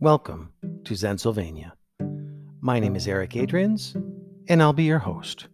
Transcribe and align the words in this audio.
Welcome 0.00 0.52
to 0.84 0.94
Zensylvania. 0.94 1.72
My 2.60 2.78
name 2.78 2.94
is 2.94 3.08
Eric 3.08 3.30
Adrians, 3.30 3.96
and 4.48 4.62
I'll 4.62 4.72
be 4.72 4.84
your 4.84 5.00
host, 5.00 5.48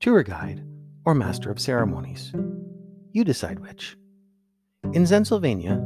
tour 0.00 0.24
guide, 0.24 0.64
or 1.04 1.14
master 1.14 1.48
of 1.48 1.60
ceremonies. 1.60 2.32
You 3.12 3.22
decide 3.22 3.60
which. 3.60 3.96
In 4.94 5.04
Zensylvania, 5.04 5.78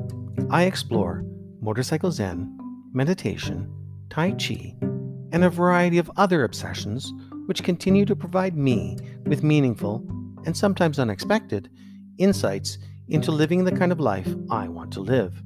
I 0.50 0.62
explore 0.62 1.22
motorcycle 1.60 2.10
zen, 2.10 2.58
meditation, 2.94 3.70
Tai 4.08 4.30
Chi, 4.30 4.74
and 4.80 5.44
a 5.44 5.50
variety 5.50 5.98
of 5.98 6.10
other 6.16 6.44
obsessions 6.44 7.12
which 7.44 7.62
continue 7.62 8.06
to 8.06 8.16
provide 8.16 8.56
me 8.56 8.96
with 9.26 9.42
meaningful 9.42 10.02
and 10.46 10.56
sometimes 10.56 10.98
unexpected 10.98 11.68
insights 12.16 12.78
into 13.08 13.32
living 13.32 13.64
the 13.64 13.76
kind 13.76 13.92
of 13.92 14.00
life 14.00 14.34
I 14.50 14.66
want 14.68 14.94
to 14.94 15.00
live 15.00 15.42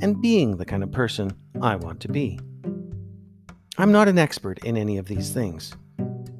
and 0.00 0.20
being 0.20 0.56
the 0.56 0.64
kind 0.64 0.82
of 0.82 0.90
person 0.90 1.30
I 1.62 1.76
want 1.76 2.00
to 2.00 2.08
be. 2.08 2.40
I'm 3.78 3.92
not 3.92 4.08
an 4.08 4.18
expert 4.18 4.58
in 4.64 4.76
any 4.76 4.98
of 4.98 5.06
these 5.06 5.30
things. 5.30 5.74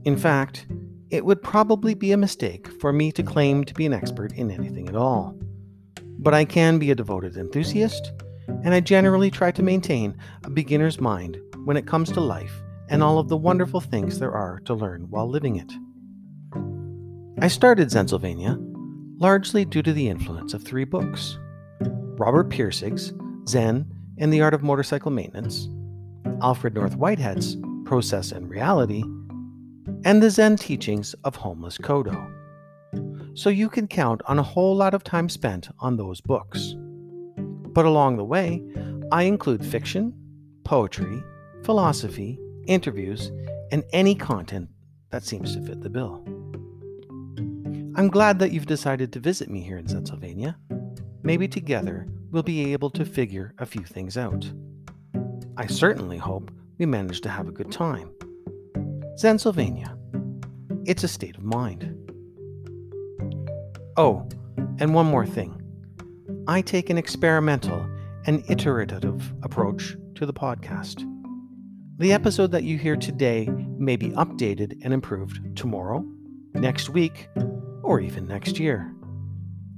In 0.04 0.16
fact, 0.16 0.66
it 1.10 1.24
would 1.24 1.42
probably 1.42 1.94
be 1.94 2.10
a 2.10 2.16
mistake 2.16 2.68
for 2.80 2.92
me 2.92 3.12
to 3.12 3.22
claim 3.22 3.62
to 3.64 3.74
be 3.74 3.86
an 3.86 3.92
expert 3.92 4.32
in 4.32 4.50
anything 4.50 4.88
at 4.88 4.96
all. 4.96 5.38
But 6.18 6.34
I 6.34 6.44
can 6.44 6.78
be 6.78 6.90
a 6.90 6.96
devoted 6.96 7.36
enthusiast, 7.36 8.12
and 8.64 8.74
I 8.74 8.80
generally 8.80 9.30
try 9.30 9.52
to 9.52 9.62
maintain 9.62 10.16
a 10.42 10.50
beginner's 10.50 11.00
mind 11.00 11.38
when 11.64 11.76
it 11.76 11.86
comes 11.86 12.10
to 12.12 12.20
life 12.20 12.52
and 12.88 13.02
all 13.02 13.18
of 13.18 13.28
the 13.28 13.36
wonderful 13.36 13.80
things 13.80 14.18
there 14.18 14.32
are 14.32 14.60
to 14.64 14.74
learn 14.74 15.02
while 15.08 15.28
living 15.28 15.56
it. 15.56 15.72
I 17.40 17.48
started 17.48 17.88
Zensylvania 17.88 18.58
largely 19.20 19.64
due 19.64 19.82
to 19.82 19.92
the 19.92 20.08
influence 20.08 20.52
of 20.52 20.64
three 20.64 20.84
books 20.84 21.38
Robert 22.18 22.50
Pirsig's 22.50 23.12
Zen 23.48 23.86
and 24.18 24.32
the 24.32 24.40
Art 24.40 24.54
of 24.54 24.62
Motorcycle 24.62 25.10
Maintenance, 25.10 25.68
Alfred 26.42 26.74
North 26.74 26.96
Whitehead's 26.96 27.56
Process 27.84 28.32
and 28.32 28.48
Reality, 28.48 29.02
and 30.04 30.22
the 30.22 30.30
Zen 30.30 30.56
teachings 30.56 31.14
of 31.24 31.36
Homeless 31.36 31.78
Kodo. 31.78 32.30
So 33.34 33.48
you 33.48 33.68
can 33.68 33.88
count 33.88 34.20
on 34.26 34.38
a 34.38 34.42
whole 34.42 34.76
lot 34.76 34.94
of 34.94 35.04
time 35.04 35.28
spent 35.28 35.68
on 35.78 35.96
those 35.96 36.20
books. 36.20 36.74
But 37.36 37.86
along 37.86 38.16
the 38.16 38.24
way, 38.24 38.62
I 39.10 39.22
include 39.24 39.64
fiction, 39.64 40.12
poetry, 40.64 41.22
philosophy, 41.64 42.38
interviews, 42.66 43.32
and 43.70 43.84
any 43.92 44.14
content 44.14 44.68
that 45.10 45.24
seems 45.24 45.54
to 45.54 45.62
fit 45.62 45.80
the 45.80 45.90
bill. 45.90 46.22
I'm 47.94 48.08
glad 48.08 48.38
that 48.38 48.52
you've 48.52 48.66
decided 48.66 49.12
to 49.12 49.20
visit 49.20 49.50
me 49.50 49.60
here 49.60 49.76
in 49.76 49.86
Zensylvania. 49.86 50.56
Maybe 51.22 51.46
together 51.46 52.06
we'll 52.32 52.42
be 52.42 52.72
able 52.72 52.90
to 52.90 53.04
figure 53.04 53.54
a 53.58 53.66
few 53.66 53.84
things 53.84 54.16
out. 54.16 54.50
I 55.56 55.66
certainly 55.66 56.16
hope 56.16 56.50
we 56.78 56.86
manage 56.86 57.20
to 57.20 57.28
have 57.28 57.46
a 57.46 57.52
good 57.52 57.70
time. 57.70 58.10
Zensylvania. 59.20 59.96
It's 60.86 61.04
a 61.04 61.08
state 61.08 61.36
of 61.36 61.44
mind. 61.44 61.94
Oh, 63.96 64.26
and 64.78 64.94
one 64.94 65.06
more 65.06 65.26
thing. 65.26 65.60
I 66.48 66.62
take 66.62 66.90
an 66.90 66.98
experimental 66.98 67.86
and 68.26 68.42
iterative 68.50 69.32
approach 69.42 69.96
to 70.14 70.26
the 70.26 70.32
podcast. 70.32 71.06
The 71.98 72.12
episode 72.12 72.50
that 72.52 72.64
you 72.64 72.78
hear 72.78 72.96
today 72.96 73.48
may 73.78 73.96
be 73.96 74.08
updated 74.10 74.80
and 74.82 74.94
improved 74.94 75.54
tomorrow, 75.54 76.04
next 76.54 76.88
week, 76.88 77.28
or 77.82 78.00
even 78.00 78.26
next 78.26 78.58
year. 78.58 78.92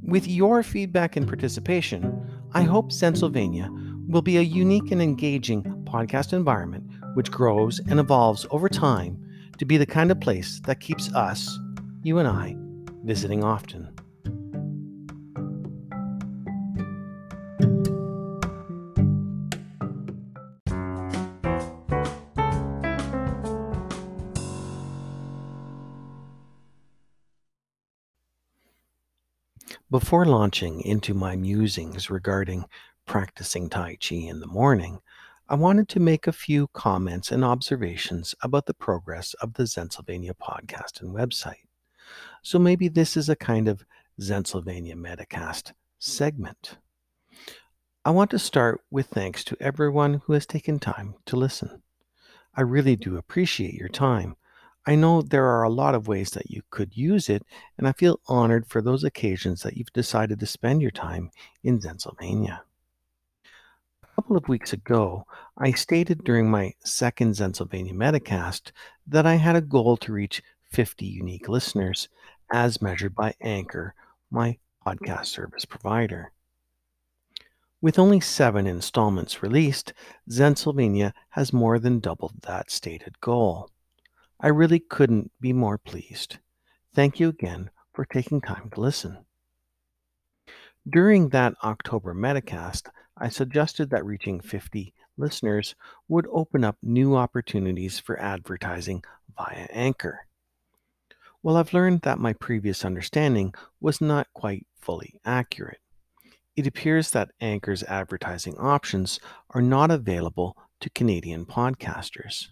With 0.03 0.29
your 0.29 0.63
feedback 0.63 1.17
and 1.17 1.27
participation, 1.27 2.34
I 2.55 2.63
hope 2.63 2.91
Zensylvania 2.91 3.69
will 4.09 4.23
be 4.23 4.37
a 4.37 4.43
unique 4.43 4.93
and 4.93 5.03
engaging 5.03 5.63
podcast 5.85 6.33
environment 6.33 6.85
which 7.15 7.31
grows 7.31 7.81
and 7.89 7.99
evolves 7.99 8.47
over 8.51 8.69
time 8.69 9.19
to 9.59 9.65
be 9.65 9.77
the 9.77 9.87
kind 9.87 10.11
of 10.11 10.21
place 10.21 10.61
that 10.65 10.81
keeps 10.81 11.13
us, 11.15 11.59
you 12.03 12.19
and 12.19 12.29
I, 12.29 12.57
visiting 13.05 13.45
often. 13.45 13.94
Before 29.91 30.25
launching 30.25 30.81
into 30.81 31.13
my 31.13 31.37
musings 31.37 32.09
regarding 32.09 32.65
practicing 33.05 33.69
Tai 33.69 33.97
Chi 33.97 34.15
in 34.15 34.41
the 34.41 34.47
morning, 34.47 35.01
I 35.47 35.57
wanted 35.57 35.91
to 35.91 36.01
make 36.01 36.27
a 36.27 36.33
few 36.33 36.69
comments 36.69 37.31
and 37.31 37.45
observations 37.45 38.35
about 38.41 38.65
the 38.65 38.73
progress 38.73 39.35
of 39.35 39.53
the 39.53 39.65
Zensylvania 39.65 40.33
podcast 40.33 41.03
and 41.03 41.15
website. 41.15 41.67
So 42.43 42.59
maybe 42.59 42.89
this 42.89 43.15
is 43.15 43.29
a 43.29 43.37
kind 43.37 43.69
of 43.69 43.85
Zensylvania 44.19 44.95
Metacast 44.95 45.73
segment. 45.99 46.79
I 48.07 48.11
want 48.11 48.31
to 48.31 48.39
start 48.39 48.81
with 48.91 49.09
thanks 49.09 49.45
to 49.45 49.57
everyone 49.61 50.23
who 50.25 50.33
has 50.33 50.47
taken 50.47 50.79
time 50.79 51.15
to 51.27 51.37
listen. 51.37 51.83
I 52.55 52.63
really 52.63 52.97
do 52.97 53.19
appreciate 53.19 53.75
your 53.75 53.91
time 53.91 54.37
I 54.87 54.97
know 54.97 55.23
there 55.23 55.47
are 55.47 55.63
a 55.63 55.71
lot 55.71 55.95
of 55.95 56.09
ways 56.09 56.33
that 56.33 56.51
you 56.51 56.61
could 56.69 56.95
use 56.95 57.31
it, 57.31 57.43
and 57.79 57.89
I 57.89 57.93
feel 57.93 58.21
honored 58.27 58.67
for 58.67 58.83
those 58.83 59.03
occasions 59.03 59.63
that 59.63 59.79
you've 59.79 59.93
decided 59.95 60.39
to 60.41 60.47
spend 60.47 60.83
your 60.83 60.91
time 60.91 61.31
in 61.63 61.81
Zensylvania. 61.81 62.61
A 64.03 64.07
couple 64.15 64.37
of 64.37 64.47
weeks 64.47 64.75
ago, 64.75 65.27
I 65.57 65.73
stated 65.73 66.23
during 66.23 66.51
my 66.51 66.75
second 66.85 67.33
Zensylvania 67.33 67.95
Metacast 67.95 68.73
that 69.07 69.27
I 69.27 69.37
had 69.37 69.57
a 69.57 69.63
goal 69.63 69.97
to 69.99 70.13
reach 70.13 70.43
50 70.71 71.07
unique 71.07 71.49
listeners, 71.49 72.09
as 72.53 72.83
measured 72.83 73.15
by 73.15 73.35
Anchor, 73.41 73.95
my 74.31 74.59
podcast 74.87 75.27
service 75.27 75.65
provider. 75.65 76.33
With 77.81 77.99
only 77.99 78.21
seven 78.21 78.67
installments 78.67 79.43
released, 79.43 79.95
Zensylvania 80.31 81.13
has 81.31 81.53
more 81.53 81.79
than 81.79 82.01
doubled 82.01 82.43
that 82.43 82.71
stated 82.71 83.21
goal. 83.21 83.71
I 84.41 84.49
really 84.49 84.81
couldn't 84.81 85.31
be 85.41 85.53
more 85.53 85.79
pleased. 85.79 86.39
Thank 86.95 87.19
you 87.21 87.29
again 87.29 87.71
for 87.93 88.05
taking 88.05 88.41
time 88.41 88.71
to 88.75 88.81
listen. 88.81 89.25
During 90.89 91.31
that 91.31 91.55
October 91.63 92.15
Metacast, 92.15 92.89
I 93.17 93.29
suggested 93.29 93.91
that 93.91 94.05
reaching 94.05 94.41
50 94.41 94.93
listeners 95.17 95.75
would 96.09 96.27
open 96.31 96.65
up 96.65 96.77
new 96.83 97.17
opportunities 97.17 97.99
for 97.99 98.21
advertising 98.21 99.03
via 99.37 99.67
Anchor. 99.71 100.27
Well, 101.43 101.57
I've 101.57 101.73
learned 101.73 102.03
that 102.03 102.19
my 102.19 102.33
previous 102.33 102.85
understanding 102.85 103.55
was 103.81 104.01
not 104.01 104.27
quite 104.35 104.67
fully 104.81 105.21
accurate. 105.25 105.81
It 106.57 106.67
appears 106.67 107.11
that 107.11 107.33
Anchor's 107.41 107.83
advertising 107.85 108.57
options 108.59 109.21
are 109.51 109.63
not 109.63 109.91
available 109.91 110.57
to 110.81 110.91
Canadian 110.91 111.47
podcasters. 111.47 112.49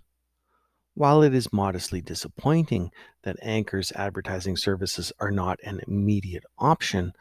While 0.94 1.22
it 1.22 1.34
is 1.34 1.52
modestly 1.52 2.02
disappointing 2.02 2.90
that 3.22 3.38
Anchor's 3.40 3.92
advertising 3.92 4.58
services 4.58 5.10
are 5.18 5.30
not 5.30 5.58
an 5.64 5.80
immediate 5.88 6.44
option, 6.58 7.14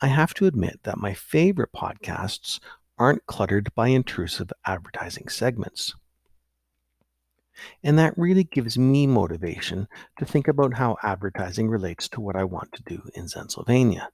I 0.00 0.06
have 0.06 0.32
to 0.34 0.46
admit 0.46 0.80
that 0.84 0.98
my 0.98 1.12
favorite 1.12 1.72
podcasts 1.74 2.60
aren't 2.98 3.26
cluttered 3.26 3.74
by 3.74 3.88
intrusive 3.88 4.52
advertising 4.64 5.28
segments. 5.28 5.94
And 7.82 7.98
that 7.98 8.16
really 8.16 8.44
gives 8.44 8.78
me 8.78 9.06
motivation 9.06 9.88
to 10.18 10.24
think 10.24 10.46
about 10.46 10.74
how 10.74 10.96
advertising 11.02 11.68
relates 11.68 12.08
to 12.10 12.20
what 12.20 12.36
I 12.36 12.44
want 12.44 12.72
to 12.72 12.82
do 12.84 13.02
in 13.14 13.24
Zensylvania. 13.24 14.08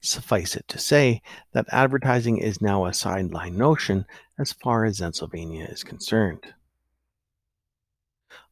Suffice 0.00 0.56
it 0.56 0.66
to 0.68 0.78
say 0.78 1.22
that 1.52 1.66
advertising 1.70 2.38
is 2.38 2.60
now 2.60 2.84
a 2.84 2.92
sideline 2.92 3.56
notion 3.56 4.06
as 4.38 4.52
far 4.52 4.84
as 4.84 4.98
Zensylvania 4.98 5.72
is 5.72 5.84
concerned. 5.84 6.54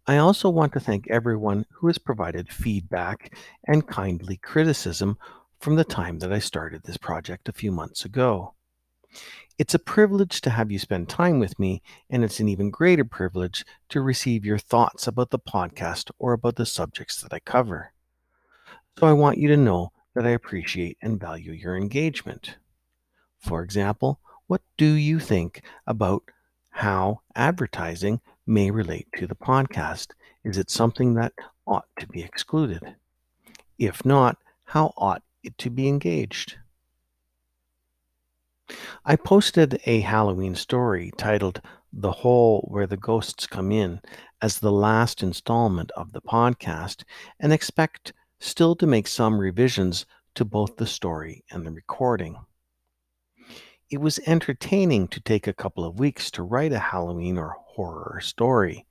I 0.07 0.17
also 0.17 0.51
want 0.51 0.73
to 0.73 0.81
thank 0.81 1.09
everyone 1.09 1.65
who 1.71 1.87
has 1.87 1.99
provided 1.99 2.53
feedback 2.53 3.37
and 3.69 3.87
kindly 3.87 4.37
criticism 4.37 5.17
from 5.61 5.77
the 5.77 5.85
time 5.85 6.19
that 6.19 6.33
I 6.33 6.41
started 6.41 6.83
this 6.83 6.97
project 6.97 7.49
a 7.49 7.53
few 7.53 7.71
months 7.71 8.05
ago. 8.05 8.55
It's 9.59 9.75
a 9.75 9.79
privilege 9.79 10.41
to 10.41 10.51
have 10.51 10.73
you 10.73 10.81
spend 10.81 11.09
time 11.09 11.39
with 11.39 11.57
me, 11.57 11.83
and 12.11 12.25
it's 12.25 12.41
an 12.41 12.49
even 12.49 12.71
greater 12.71 13.05
privilege 13.05 13.65
to 13.91 14.01
receive 14.01 14.45
your 14.45 14.59
thoughts 14.59 15.07
about 15.07 15.31
the 15.31 15.39
podcast 15.39 16.11
or 16.19 16.33
about 16.33 16.57
the 16.57 16.67
subjects 16.67 17.23
that 17.23 17.33
I 17.33 17.39
cover. 17.39 17.93
So 18.99 19.07
I 19.07 19.13
want 19.13 19.39
you 19.39 19.47
to 19.49 19.57
know 19.57 19.93
that 20.17 20.27
I 20.27 20.31
appreciate 20.31 20.99
and 21.01 21.21
value 21.21 21.53
your 21.53 21.77
engagement. 21.77 22.57
For 23.39 23.63
example, 23.63 24.19
what 24.49 24.63
do 24.77 24.93
you 24.95 25.21
think 25.21 25.63
about 25.87 26.25
how 26.71 27.21
advertising 27.37 28.21
may 28.53 28.71
relate 28.71 29.09
to 29.17 29.27
the 29.27 29.35
podcast. 29.35 30.09
Is 30.45 30.59
it 30.59 30.71
something 30.71 31.15
that 31.15 31.33
ought 31.67 31.87
to 31.99 32.07
be 32.07 32.23
excluded? 32.23 32.97
If 33.79 34.05
not, 34.05 34.37
how 34.65 34.93
ought 34.99 35.23
it 35.43 35.57
to 35.59 35.71
be 35.71 35.89
engaged? 35.89 36.59
I 39.07 39.17
posted 39.17 39.81
a 39.87 40.01
Halloween 40.01 40.55
story 40.55 41.13
titled 41.17 41.63
The 41.95 42.13
Hole 42.13 42.69
Where 42.71 42.87
the 42.87 42.99
Ghosts 42.99 43.47
Come 43.47 43.73
In, 43.73 44.01
as 44.43 44.59
the 44.59 44.73
last 44.73 45.23
installment 45.23 45.91
of 45.93 46.13
the 46.13 46.21
podcast 46.21 47.05
and 47.41 47.53
expect 47.53 48.13
still 48.39 48.77
to 48.77 48.87
make 48.87 49.07
some 49.07 49.39
revisions 49.39 50.05
to 50.35 50.45
both 50.45 50.77
the 50.77 50.87
story 50.87 51.43
and 51.51 51.65
the 51.65 51.71
recording. 51.73 52.37
It 53.91 54.01
was 54.01 54.21
entertaining 54.27 55.09
to 55.09 55.21
take 55.21 55.47
a 55.47 55.53
couple 55.55 55.85
of 55.85 55.99
weeks 55.99 56.31
to 56.33 56.43
write 56.43 56.73
a 56.73 56.79
Halloween 56.79 57.39
or 57.39 57.57
horror 57.75 58.21
story. 58.23 58.87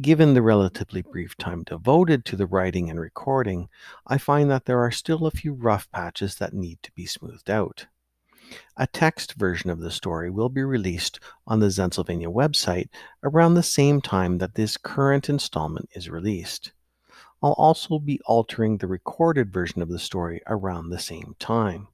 Given 0.00 0.34
the 0.34 0.42
relatively 0.42 1.02
brief 1.02 1.36
time 1.36 1.62
devoted 1.62 2.24
to 2.24 2.36
the 2.36 2.46
writing 2.46 2.90
and 2.90 3.00
recording, 3.00 3.68
I 4.06 4.18
find 4.18 4.50
that 4.50 4.64
there 4.64 4.80
are 4.80 4.90
still 4.90 5.26
a 5.26 5.30
few 5.30 5.52
rough 5.54 5.90
patches 5.90 6.36
that 6.36 6.52
need 6.52 6.82
to 6.82 6.92
be 6.92 7.06
smoothed 7.06 7.50
out. 7.50 7.86
A 8.76 8.86
text 8.86 9.34
version 9.34 9.70
of 9.70 9.80
the 9.80 9.90
story 9.90 10.30
will 10.30 10.48
be 10.48 10.62
released 10.62 11.18
on 11.46 11.60
the 11.60 11.66
Zensylvania 11.66 12.32
website 12.32 12.88
around 13.24 13.54
the 13.54 13.62
same 13.62 14.00
time 14.00 14.38
that 14.38 14.54
this 14.54 14.76
current 14.76 15.28
installment 15.28 15.88
is 15.94 16.08
released. 16.08 16.72
I'll 17.42 17.52
also 17.52 17.98
be 17.98 18.20
altering 18.24 18.78
the 18.78 18.86
recorded 18.86 19.52
version 19.52 19.82
of 19.82 19.88
the 19.88 19.98
story 19.98 20.40
around 20.46 20.90
the 20.90 20.98
same 20.98 21.34
time. 21.38 21.88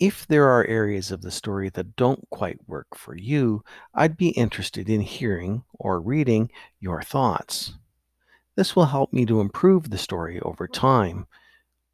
If 0.00 0.26
there 0.26 0.48
are 0.48 0.64
areas 0.66 1.12
of 1.12 1.22
the 1.22 1.30
story 1.30 1.68
that 1.70 1.94
don't 1.94 2.28
quite 2.30 2.68
work 2.68 2.96
for 2.96 3.16
you, 3.16 3.62
I'd 3.94 4.16
be 4.16 4.30
interested 4.30 4.88
in 4.88 5.02
hearing 5.02 5.62
or 5.74 6.00
reading 6.00 6.50
your 6.80 7.00
thoughts. 7.02 7.74
This 8.56 8.74
will 8.74 8.86
help 8.86 9.12
me 9.12 9.24
to 9.26 9.40
improve 9.40 9.90
the 9.90 9.98
story 9.98 10.40
over 10.40 10.66
mm-hmm. 10.66 10.80
time. 10.80 11.26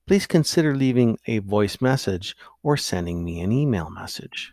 Please 0.06 0.26
consider 0.26 0.74
leaving 0.74 1.18
a 1.26 1.38
voice 1.38 1.80
message 1.80 2.34
or 2.62 2.76
sending 2.76 3.24
me 3.24 3.40
an 3.40 3.52
email 3.52 3.90
message. 3.90 4.52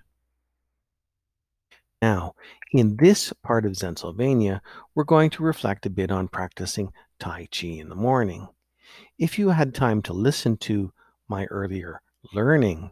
Now, 2.01 2.35
in 2.71 2.97
this 2.97 3.33
part 3.43 3.65
of 3.65 3.71
Zensylvania, 3.71 4.61
we're 4.93 5.03
going 5.03 5.29
to 5.31 5.43
reflect 5.43 5.85
a 5.85 5.89
bit 5.89 6.11
on 6.11 6.27
practicing 6.27 6.91
Tai 7.17 7.47
Chi 7.51 7.67
in 7.67 7.89
the 7.89 7.95
morning. 7.95 8.49
If 9.17 9.39
you 9.39 9.49
had 9.49 9.73
time 9.73 10.01
to 10.03 10.13
listen 10.13 10.57
to 10.57 10.91
my 11.27 11.45
earlier 11.45 12.01
learning 12.33 12.91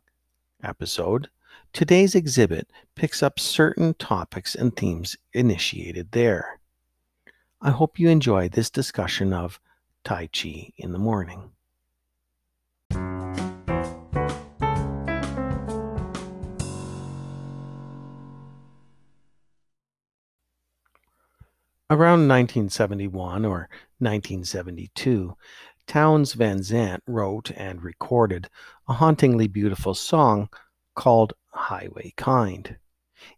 episode, 0.66 1.30
today's 1.72 2.16
exhibit 2.16 2.70
picks 2.96 3.22
up 3.22 3.40
certain 3.40 3.94
topics 3.94 4.56
and 4.56 4.76
themes 4.76 5.16
initiated 5.34 6.12
there. 6.12 6.60
I 7.62 7.72
hope 7.72 8.00
you 8.00 8.10
enjoy 8.10 8.50
this 8.50 8.70
discussion 8.70 9.32
of 9.34 9.60
Tai 10.04 10.28
Chi 10.28 10.72
in 10.78 10.92
the 10.92 11.00
morning. 11.00 11.52
Around 21.88 22.28
1971 22.28 23.46
or 23.46 23.70
1972, 24.00 25.38
Townes 25.88 26.34
Van 26.34 26.64
Zandt 26.64 27.04
wrote 27.08 27.52
and 27.52 27.84
recorded 27.84 28.50
a 28.88 28.94
hauntingly 28.94 29.48
beautiful 29.48 29.94
song 29.94 30.50
called 30.96 31.34
Highway 31.52 32.14
Kind. 32.18 32.78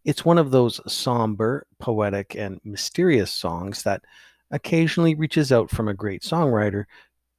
It's 0.03 0.25
one 0.25 0.37
of 0.37 0.51
those 0.51 0.79
somber, 0.91 1.67
poetic, 1.79 2.35
and 2.35 2.59
mysterious 2.63 3.31
songs 3.31 3.83
that 3.83 4.01
occasionally 4.51 5.15
reaches 5.15 5.51
out 5.51 5.69
from 5.69 5.87
a 5.87 5.93
great 5.93 6.21
songwriter 6.21 6.85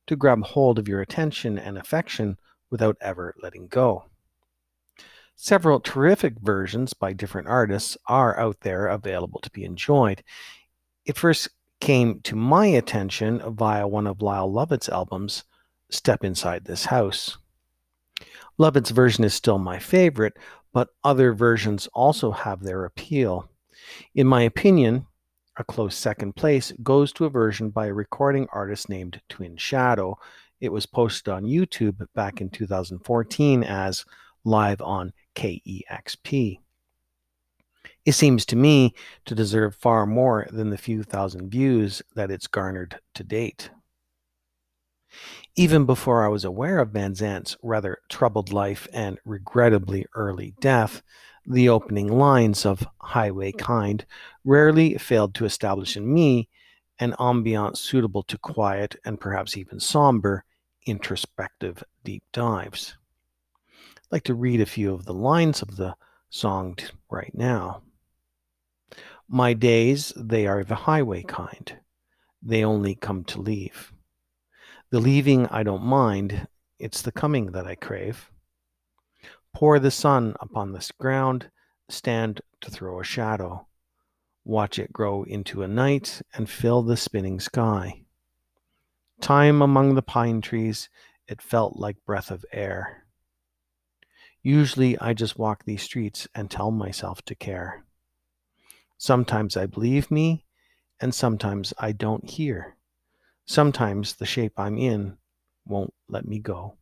to 0.07 0.17
grab 0.17 0.43
hold 0.43 0.79
of 0.79 0.89
your 0.89 1.01
attention 1.01 1.59
and 1.59 1.79
affection 1.79 2.39
without 2.71 2.97
ever 3.01 3.35
letting 3.43 3.67
go. 3.69 4.05
Several 5.37 5.81
terrific 5.81 6.35
versions 6.41 6.93
by 6.93 7.13
different 7.13 7.49
artists 7.49 7.97
are 8.07 8.39
out 8.39 8.61
there 8.61 8.89
available 8.89 9.41
to 9.41 9.51
be 9.51 9.65
enjoyed. 9.65 10.23
It 11.05 11.17
first 11.17 11.49
came 11.81 12.21
to 12.21 12.37
my 12.37 12.67
attention 12.67 13.43
via 13.55 13.87
one 13.87 14.07
of 14.07 14.23
Lyle 14.23 14.51
Lovett's 14.51 14.89
albums, 14.89 15.45
Step 15.91 16.25
Inside 16.25 16.65
This 16.65 16.87
House. 16.87 17.39
Lovett's 18.59 18.91
version 18.91 19.25
is 19.25 19.35
still 19.35 19.59
my 19.59 19.79
favorite, 19.79 20.37
but 20.73 20.91
other 21.05 21.33
versions 21.33 21.89
also 21.95 22.31
have 22.31 22.63
their 22.63 22.85
appeal. 22.85 23.49
In 24.15 24.27
my 24.27 24.43
opinion, 24.43 25.07
a 25.57 25.65
close 25.65 25.97
second 25.97 26.37
place 26.37 26.73
goes 26.83 27.13
to 27.13 27.25
a 27.25 27.31
version 27.31 27.71
by 27.71 27.87
a 27.87 27.95
recording 27.95 28.47
artist 28.53 28.89
named 28.89 29.21
Twin 29.29 29.57
Shadow. 29.57 30.19
It 30.61 30.73
was 30.73 30.87
posted 30.87 31.33
on 31.33 31.45
YouTube 31.45 32.07
back 32.15 32.41
in 32.41 32.51
2014 32.51 33.65
as 33.65 34.05
Live 34.45 34.81
on 34.81 35.13
KEXP. 35.35 36.59
It 38.09 38.15
seems 38.15 38.47
to 38.47 38.57
me 38.57 38.95
to 39.27 39.35
deserve 39.35 39.75
far 39.75 40.07
more 40.07 40.49
than 40.51 40.71
the 40.71 40.79
few 40.79 41.03
thousand 41.03 41.51
views 41.51 42.01
that 42.15 42.31
it's 42.31 42.47
garnered 42.47 43.01
to 43.13 43.23
date. 43.23 43.69
Even 45.57 45.85
before 45.85 46.25
I 46.25 46.29
was 46.29 46.43
aware 46.43 46.79
of 46.79 46.93
Van 46.93 47.15
Zandt's 47.15 47.55
rather 47.63 47.99
troubled 48.09 48.51
life 48.51 48.89
and 48.95 49.19
regrettably 49.27 50.07
early 50.15 50.55
death, 50.59 51.03
the 51.47 51.69
opening 51.69 52.09
lines 52.09 52.65
of 52.65 52.89
Highway 52.99 53.53
Kind 53.53 54.07
rarely 54.43 54.97
failed 54.97 55.35
to 55.35 55.45
establish 55.45 55.95
in 55.95 56.11
me 56.11 56.49
an 56.99 57.13
ambiance 57.21 57.77
suitable 57.77 58.23
to 58.23 58.39
quiet 58.39 58.97
and 59.05 59.21
perhaps 59.21 59.55
even 59.55 59.81
somber, 59.81 60.47
introspective 60.87 61.85
deep 62.05 62.23
dives. 62.33 62.97
I'd 63.99 64.13
like 64.13 64.25
to 64.25 64.35
read 64.35 64.63
a 64.63 64.65
few 64.65 64.95
of 64.95 65.05
the 65.05 65.13
lines 65.13 65.61
of 65.61 65.77
the 65.77 65.95
song 66.31 66.79
right 67.11 67.35
now. 67.35 67.83
My 69.31 69.53
days, 69.53 70.13
they 70.17 70.47
are 70.47 70.65
the 70.65 70.75
highway 70.75 71.23
kind. 71.23 71.77
They 72.43 72.65
only 72.65 72.95
come 72.95 73.25
to 73.25 73.41
leave. 73.41 73.93
The 74.91 75.01
leaving 75.01 75.47
I 75.49 75.63
don't 75.63 75.83
mind, 75.83 76.49
it's 76.79 77.03
the 77.03 77.13
coming 77.13 77.53
that 77.53 77.67
I 77.67 77.75
crave. 77.75 78.31
Pour 79.53 79.79
the 79.79 79.91
sun 79.91 80.35
upon 80.41 80.73
this 80.73 80.91
ground, 80.93 81.51
stand 81.91 82.41
to 82.63 82.71
throw 82.71 83.01
a 83.01 83.05
shadow. 83.05 83.67
Watch 84.47 84.79
it 84.79 84.95
grow 84.95 85.25
into 85.25 85.63
a 85.63 85.69
night 85.69 86.23
and 86.33 86.49
fill 86.49 86.83
the 86.83 86.97
spinning 86.97 87.39
sky. 87.39 88.05
Time 89.21 89.61
among 89.61 89.95
the 89.95 90.01
pine 90.01 90.41
trees, 90.41 90.89
it 91.27 91.43
felt 91.43 91.77
like 91.77 92.05
breath 92.07 92.31
of 92.31 92.47
air. 92.51 93.05
Usually 94.43 94.99
I 94.99 95.12
just 95.12 95.38
walk 95.38 95.64
these 95.64 95.83
streets 95.83 96.26
and 96.35 96.50
tell 96.50 96.71
myself 96.71 97.21
to 97.26 97.35
care. 97.35 97.85
Sometimes 98.99 99.57
I 99.57 99.67
believe 99.67 100.11
me, 100.11 100.45
and 101.00 101.14
sometimes 101.14 101.73
I 101.78 101.93
don't 101.93 102.28
hear. 102.28 102.76
Sometimes 103.47 104.17
the 104.17 104.26
shape 104.26 104.59
I'm 104.59 104.76
in 104.76 105.17
won't 105.64 105.95
let 106.09 106.26
me 106.26 106.38
go. 106.40 106.75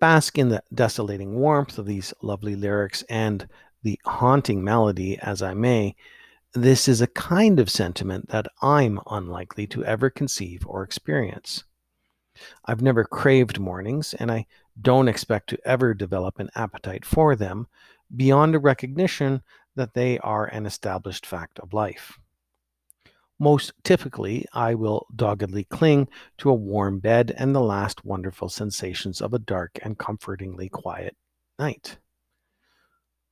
Bask 0.00 0.36
in 0.36 0.48
the 0.48 0.62
desolating 0.74 1.36
warmth 1.36 1.78
of 1.78 1.86
these 1.86 2.12
lovely 2.20 2.56
lyrics 2.56 3.04
and 3.08 3.48
the 3.82 3.98
haunting 4.04 4.64
melody 4.64 5.18
as 5.18 5.40
I 5.40 5.54
may, 5.54 5.94
this 6.52 6.88
is 6.88 7.00
a 7.00 7.06
kind 7.06 7.60
of 7.60 7.70
sentiment 7.70 8.28
that 8.30 8.46
I'm 8.60 9.00
unlikely 9.10 9.66
to 9.68 9.84
ever 9.84 10.10
conceive 10.10 10.66
or 10.66 10.82
experience. 10.82 11.64
I've 12.64 12.82
never 12.82 13.04
craved 13.04 13.60
mornings, 13.60 14.14
and 14.14 14.30
I 14.30 14.46
don't 14.80 15.08
expect 15.08 15.48
to 15.50 15.58
ever 15.64 15.94
develop 15.94 16.38
an 16.38 16.50
appetite 16.54 17.04
for 17.04 17.36
them 17.36 17.68
beyond 18.14 18.54
a 18.54 18.58
recognition 18.58 19.42
that 19.76 19.94
they 19.94 20.18
are 20.18 20.46
an 20.46 20.66
established 20.66 21.26
fact 21.26 21.58
of 21.58 21.72
life. 21.72 22.18
Most 23.38 23.72
typically, 23.82 24.46
I 24.52 24.74
will 24.74 25.06
doggedly 25.14 25.64
cling 25.64 26.08
to 26.38 26.50
a 26.50 26.54
warm 26.54 27.00
bed 27.00 27.34
and 27.36 27.54
the 27.54 27.60
last 27.60 28.04
wonderful 28.04 28.48
sensations 28.48 29.20
of 29.20 29.34
a 29.34 29.38
dark 29.38 29.78
and 29.82 29.98
comfortingly 29.98 30.68
quiet 30.68 31.16
night. 31.58 31.98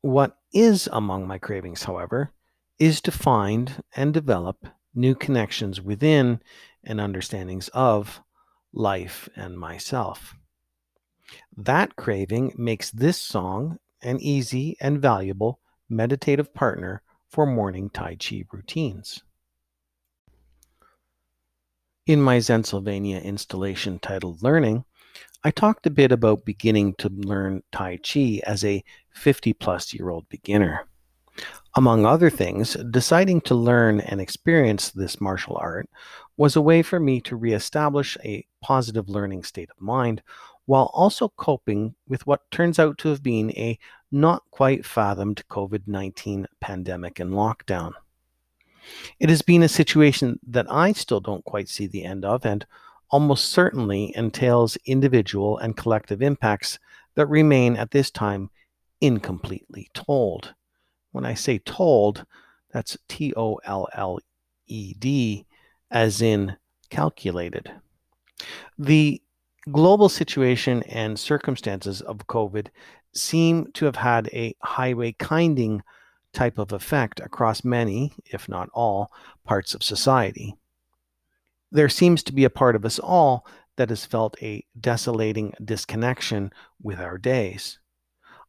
What 0.01 0.37
is 0.53 0.89
among 0.93 1.29
my 1.29 1.39
cravings, 1.39 1.85
however, 1.85 2.33
is 2.79 3.01
to 3.03 3.13
find 3.13 3.83
and 3.95 4.13
develop 4.13 4.67
new 4.95 5.15
connections 5.15 5.81
within 5.81 6.41
and 6.83 7.01
understandings 7.01 7.69
of 7.69 8.21
life 8.73 9.29
and 9.37 9.57
myself. 9.57 10.35
That 11.57 11.95
craving 11.97 12.55
makes 12.57 12.91
this 12.91 13.17
song 13.17 13.79
an 14.03 14.19
easy 14.21 14.77
and 14.81 15.01
valuable 15.01 15.61
meditative 15.93 16.53
partner 16.55 17.03
for 17.29 17.47
morning 17.47 17.91
Tai 17.91 18.17
Chi 18.17 18.45
routines. 18.51 19.23
In 22.07 22.21
my 22.21 22.39
Zensylvania 22.39 23.23
installation 23.23 24.01
titled 24.01 24.43
Learning, 24.43 24.85
I 25.45 25.51
talked 25.51 25.87
a 25.87 25.91
bit 25.91 26.11
about 26.11 26.45
beginning 26.45 26.95
to 26.99 27.09
learn 27.09 27.63
Tai 27.71 27.99
Chi 27.99 28.41
as 28.45 28.65
a 28.65 28.83
50 29.13 29.53
plus 29.53 29.95
year 29.95 30.09
old 30.11 30.29
beginner. 30.29 30.87
Among 31.75 32.05
other 32.05 32.29
things, 32.29 32.75
deciding 32.91 33.41
to 33.43 33.55
learn 33.55 34.01
and 34.01 34.21
experience 34.21 34.91
this 34.91 35.21
martial 35.21 35.57
art 35.57 35.89
was 36.37 36.57
a 36.57 36.61
way 36.61 36.83
for 36.83 37.01
me 37.01 37.21
to 37.23 37.37
reestablish 37.37 38.19
a 38.25 38.47
positive 38.63 39.09
learning 39.09 39.45
state 39.45 39.71
of 39.71 39.81
mind 39.81 40.23
while 40.67 40.91
also 40.93 41.29
coping 41.29 41.95
with 42.09 42.27
what 42.27 42.51
turns 42.51 42.79
out 42.79 42.99
to 42.99 43.09
have 43.09 43.23
been 43.23 43.51
a 43.53 43.79
not 44.13 44.43
quite 44.51 44.85
fathomed 44.85 45.43
COVID 45.49 45.83
19 45.87 46.47
pandemic 46.61 47.19
and 47.19 47.33
lockdown. 47.33 47.93
It 49.19 49.29
has 49.29 49.43
been 49.43 49.63
a 49.63 49.69
situation 49.69 50.39
that 50.47 50.71
I 50.71 50.93
still 50.93 51.21
don't 51.21 51.45
quite 51.45 51.69
see 51.69 51.87
the 51.87 52.05
end 52.05 52.25
of 52.25 52.45
and 52.45 52.67
almost 53.11 53.51
certainly 53.51 54.13
entails 54.17 54.77
individual 54.87 55.59
and 55.59 55.77
collective 55.77 56.23
impacts 56.23 56.79
that 57.15 57.27
remain 57.27 57.77
at 57.77 57.91
this 57.91 58.11
time 58.11 58.51
incompletely 59.01 59.89
told. 59.95 60.55
When 61.13 61.25
I 61.25 61.35
say 61.35 61.59
told, 61.59 62.25
that's 62.73 62.97
T 63.09 63.35
O 63.37 63.57
L 63.65 63.89
L 63.95 64.19
E 64.67 64.95
D, 64.99 65.47
as 65.91 66.23
in 66.23 66.57
calculated. 66.89 67.71
The 68.79 69.21
global 69.71 70.09
situation 70.09 70.83
and 70.85 71.19
circumstances 71.19 72.01
of 72.01 72.27
COVID 72.27 72.69
seem 73.15 73.71
to 73.73 73.85
have 73.85 73.97
had 73.97 74.29
a 74.29 74.55
highway 74.63 75.13
kinding 75.13 75.83
type 76.33 76.59
of 76.59 76.73
effect 76.73 77.21
across 77.21 77.65
many, 77.65 78.13
if 78.27 78.49
not 78.49 78.69
all, 78.73 79.11
parts 79.45 79.75
of 79.75 79.83
society. 79.83 80.57
There 81.71 81.89
seems 81.89 82.23
to 82.25 82.33
be 82.33 82.45
a 82.45 82.51
part 82.51 82.77
of 82.77 82.85
us 82.85 82.99
all 82.99 83.47
that 83.77 83.91
has 83.91 84.05
felt 84.05 84.43
a 84.43 84.65
desolating 84.79 85.55
disconnection 85.65 86.53
with 86.83 86.99
our 86.99 87.19
days. 87.19 87.79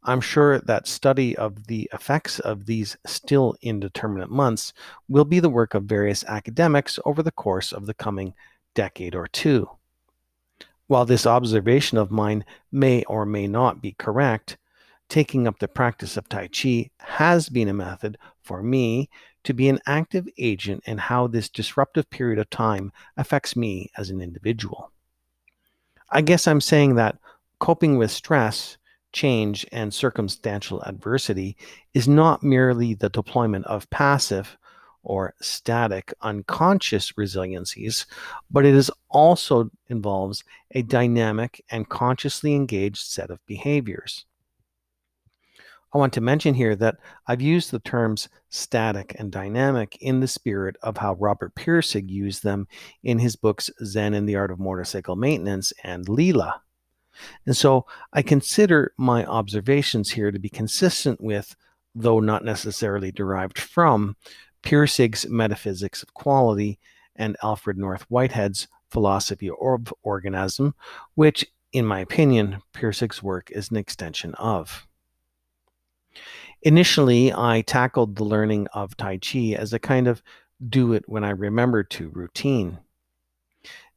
I'm 0.06 0.20
sure 0.20 0.60
that 0.60 0.88
study 0.88 1.36
of 1.38 1.68
the 1.68 1.90
effects 1.94 2.40
of 2.40 2.66
these 2.66 2.98
still 3.06 3.56
indeterminate 3.62 4.30
months 4.30 4.74
will 5.08 5.24
be 5.24 5.40
the 5.40 5.50
work 5.50 5.74
of 5.74 5.84
various 5.86 6.26
academics 6.26 7.00
over 7.06 7.24
the 7.24 7.32
course 7.32 7.72
of 7.72 7.86
the 7.86 7.94
coming 7.94 8.34
decade 8.76 9.16
or 9.16 9.28
two. 9.28 9.70
While 10.88 11.06
this 11.06 11.26
observation 11.26 11.98
of 11.98 12.12
mine 12.12 12.46
may 12.72 13.04
or 13.06 13.26
may 13.26 13.48
not 13.48 13.82
be 13.82 13.96
correct, 13.98 14.58
taking 15.10 15.48
up 15.48 15.60
the 15.60 15.68
practice 15.68 16.18
of 16.18 16.28
Tai 16.28 16.48
Chi 16.48 16.90
has 16.98 17.50
been 17.50 17.70
a 17.70 17.74
method 17.74 18.18
for 18.42 18.62
me 18.62 19.10
to 19.44 19.54
be 19.54 19.70
an 19.70 19.80
active 19.86 20.28
agent 20.38 20.84
in 20.86 20.98
how 20.98 21.28
this 21.28 21.50
disruptive 21.50 22.10
period 22.10 22.40
of 22.40 22.50
time 22.50 22.92
affects 23.18 23.56
me 23.56 23.92
as 23.98 24.10
an 24.10 24.22
individual. 24.22 24.92
I 26.10 26.22
guess 26.22 26.48
I'm 26.48 26.62
saying 26.62 26.96
that 26.96 27.18
coping 27.60 27.98
with 27.98 28.12
stress, 28.12 28.78
change, 29.12 29.66
and 29.72 29.94
circumstantial 29.94 30.82
adversity 30.84 31.56
is 31.94 32.08
not 32.08 32.44
merely 32.44 32.94
the 32.94 33.10
deployment 33.10 33.66
of 33.66 33.90
passive 33.90 34.58
or 35.04 35.34
static 35.42 36.14
unconscious 36.22 37.12
resiliencies, 37.14 38.06
but 38.50 38.66
it 38.66 38.74
is 38.74 38.92
also 39.10 39.70
involves 39.90 40.44
a 40.72 40.82
dynamic 40.82 41.64
and 41.70 41.90
consciously 41.90 42.56
engaged 42.56 43.06
set 43.06 43.30
of 43.30 43.46
behaviors. 43.46 44.26
I 45.94 46.00
want 46.00 46.14
to 46.14 46.22
mention 46.22 46.56
here 46.56 46.76
that 46.78 46.96
I've 47.28 47.42
used 47.42 47.70
the 47.70 47.80
terms 47.80 48.28
static 48.50 49.16
and 49.20 49.32
dynamic 49.32 49.96
in 50.02 50.22
the 50.22 50.28
spirit 50.28 50.76
of 50.82 50.98
how 50.98 51.14
Robert 51.16 51.54
Pirsig 51.54 52.10
used 52.10 52.44
them 52.44 52.68
in 53.04 53.20
his 53.20 53.36
books 53.36 53.70
Zen 53.86 54.16
and 54.16 54.28
the 54.28 54.36
Art 54.36 54.50
of 54.50 54.60
Motorcycle 54.60 55.16
Maintenance 55.16 55.72
and 55.84 56.10
Lila. 56.10 56.62
And 57.46 57.56
so 57.56 57.86
I 58.12 58.24
consider 58.24 58.94
my 58.98 59.24
observations 59.26 60.10
here 60.10 60.32
to 60.32 60.40
be 60.40 60.50
consistent 60.50 61.22
with, 61.22 61.56
though 61.94 62.20
not 62.20 62.44
necessarily 62.44 63.12
derived 63.12 63.60
from, 63.60 64.16
Pirsig's 64.64 65.28
Metaphysics 65.30 66.02
of 66.02 66.14
Quality 66.14 66.80
and 67.16 67.38
Alfred 67.44 67.78
North 67.78 68.04
Whitehead's 68.10 68.68
Philosophy 68.90 69.50
of 69.50 69.94
Organism, 70.04 70.74
which, 71.16 71.46
in 71.72 71.86
my 71.86 72.00
opinion, 72.00 72.62
Pirsig's 72.74 73.22
work 73.22 73.52
is 73.52 73.70
an 73.70 73.78
extension 73.78 74.34
of. 74.36 74.88
Initially, 76.62 77.34
I 77.34 77.62
tackled 77.62 78.16
the 78.16 78.24
learning 78.24 78.68
of 78.74 78.96
Tai 78.96 79.18
Chi 79.18 79.56
as 79.58 79.74
a 79.74 79.80
kind 79.80 80.08
of 80.08 80.24
do 80.70 80.94
it 80.94 81.04
when 81.08 81.24
I 81.24 81.32
remember 81.32 81.84
to 81.84 82.10
routine. 82.10 82.80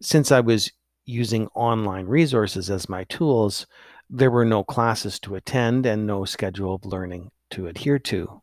Since 0.01 0.33
I 0.33 0.41
was 0.41 0.73
using 1.05 1.47
online 1.55 2.07
resources 2.07 2.69
as 2.69 2.89
my 2.89 3.05
tools, 3.05 3.67
there 4.11 4.31
were 4.31 4.45
no 4.45 4.65
classes 4.65 5.21
to 5.21 5.37
attend 5.37 5.87
and 5.87 6.07
no 6.07 6.25
schedule 6.25 6.75
of 6.75 6.85
learning 6.85 7.31
to 7.51 7.67
adhere 7.69 7.99
to. 8.01 8.43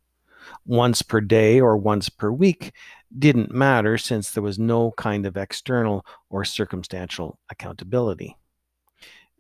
Once 0.65 1.01
per 1.01 1.21
day 1.21 1.59
or 1.59 1.77
once 1.77 2.09
per 2.09 2.31
week 2.31 2.73
didn't 3.17 3.53
matter 3.53 3.97
since 3.97 4.31
there 4.31 4.43
was 4.43 4.59
no 4.59 4.91
kind 4.97 5.25
of 5.25 5.37
external 5.37 6.05
or 6.29 6.43
circumstantial 6.43 7.39
accountability. 7.49 8.37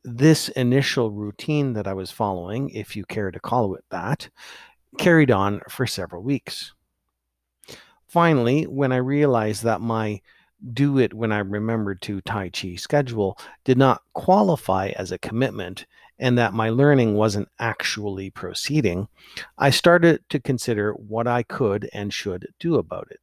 This 0.03 0.49
initial 0.49 1.11
routine 1.11 1.73
that 1.73 1.87
I 1.87 1.93
was 1.93 2.11
following, 2.11 2.69
if 2.69 2.95
you 2.95 3.05
care 3.05 3.31
to 3.31 3.39
call 3.39 3.75
it 3.75 3.85
that, 3.89 4.29
carried 4.97 5.31
on 5.31 5.61
for 5.69 5.87
several 5.87 6.21
weeks. 6.21 6.73
Finally, 8.07 8.63
when 8.65 8.91
I 8.91 8.97
realized 8.97 9.63
that 9.63 9.81
my 9.81 10.21
do 10.73 10.97
it 10.97 11.13
when 11.13 11.31
I 11.31 11.39
remembered 11.39 12.01
to 12.03 12.21
Tai 12.21 12.49
Chi 12.49 12.75
schedule 12.75 13.37
did 13.65 13.77
not 13.77 14.01
qualify 14.13 14.89
as 14.95 15.11
a 15.11 15.17
commitment 15.17 15.85
and 16.23 16.37
that 16.37 16.53
my 16.53 16.69
learning 16.69 17.15
wasn't 17.15 17.49
actually 17.59 18.29
proceeding, 18.29 19.09
I 19.57 19.71
started 19.71 20.23
to 20.29 20.39
consider 20.39 20.93
what 20.93 21.27
I 21.27 21.43
could 21.43 21.89
and 21.91 22.13
should 22.13 22.47
do 22.61 22.75
about 22.75 23.09
it. 23.11 23.19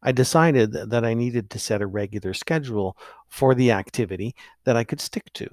I 0.00 0.12
decided 0.12 0.70
that 0.72 1.04
I 1.04 1.14
needed 1.14 1.50
to 1.50 1.58
set 1.58 1.82
a 1.82 1.86
regular 1.88 2.32
schedule 2.32 2.96
for 3.26 3.56
the 3.56 3.72
activity 3.72 4.36
that 4.62 4.76
I 4.76 4.84
could 4.84 5.00
stick 5.00 5.32
to. 5.32 5.48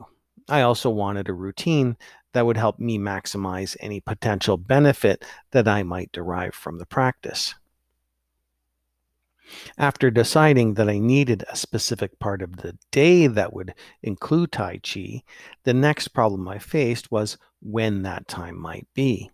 I 0.48 0.62
also 0.62 0.92
wanted 0.92 1.28
a 1.28 1.34
routine 1.34 1.98
that 2.34 2.46
would 2.46 2.58
help 2.58 2.78
me 2.78 3.00
maximize 3.00 3.76
any 3.80 4.00
potential 4.00 4.58
benefit 4.58 5.26
that 5.54 5.68
I 5.68 5.82
might 5.82 6.12
derive 6.12 6.54
from 6.54 6.78
the 6.78 6.86
practice. 6.86 7.56
After 9.78 10.10
deciding 10.10 10.76
that 10.76 10.88
I 10.88 11.00
needed 11.00 11.44
a 11.50 11.56
specific 11.56 12.18
part 12.18 12.42
of 12.42 12.58
the 12.58 12.78
day 12.92 13.28
that 13.28 13.54
would 13.54 13.74
include 14.02 14.54
Tai 14.54 14.78
Chi, 14.78 15.24
the 15.64 15.74
next 15.74 16.10
problem 16.10 16.48
I 16.48 16.60
faced 16.60 17.12
was 17.12 17.38
when 17.62 18.04
that 18.04 18.28
time 18.30 18.58
might 18.58 18.88
be. 18.94 19.32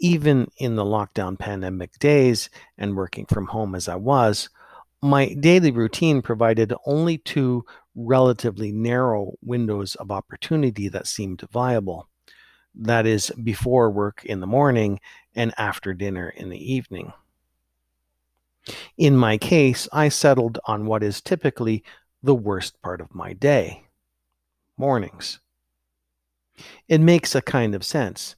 Even 0.00 0.48
in 0.58 0.74
the 0.74 0.84
lockdown 0.84 1.38
pandemic 1.38 1.92
days 2.00 2.50
and 2.76 2.96
working 2.96 3.26
from 3.26 3.46
home 3.46 3.76
as 3.76 3.86
I 3.86 3.94
was, 3.94 4.48
my 5.00 5.34
daily 5.34 5.70
routine 5.70 6.20
provided 6.20 6.74
only 6.84 7.18
two 7.18 7.64
relatively 7.94 8.72
narrow 8.72 9.34
windows 9.40 9.94
of 9.96 10.10
opportunity 10.10 10.88
that 10.88 11.06
seemed 11.06 11.44
viable. 11.52 12.08
That 12.74 13.06
is, 13.06 13.30
before 13.42 13.90
work 13.90 14.24
in 14.24 14.40
the 14.40 14.46
morning 14.48 14.98
and 15.36 15.54
after 15.58 15.94
dinner 15.94 16.28
in 16.30 16.48
the 16.48 16.72
evening. 16.72 17.12
In 18.96 19.16
my 19.16 19.38
case, 19.38 19.88
I 19.92 20.08
settled 20.08 20.58
on 20.66 20.86
what 20.86 21.02
is 21.02 21.20
typically 21.20 21.84
the 22.22 22.34
worst 22.34 22.80
part 22.82 23.00
of 23.00 23.14
my 23.14 23.32
day 23.32 23.84
mornings. 24.76 25.40
It 26.88 27.00
makes 27.00 27.34
a 27.34 27.42
kind 27.42 27.74
of 27.74 27.84
sense. 27.84 28.36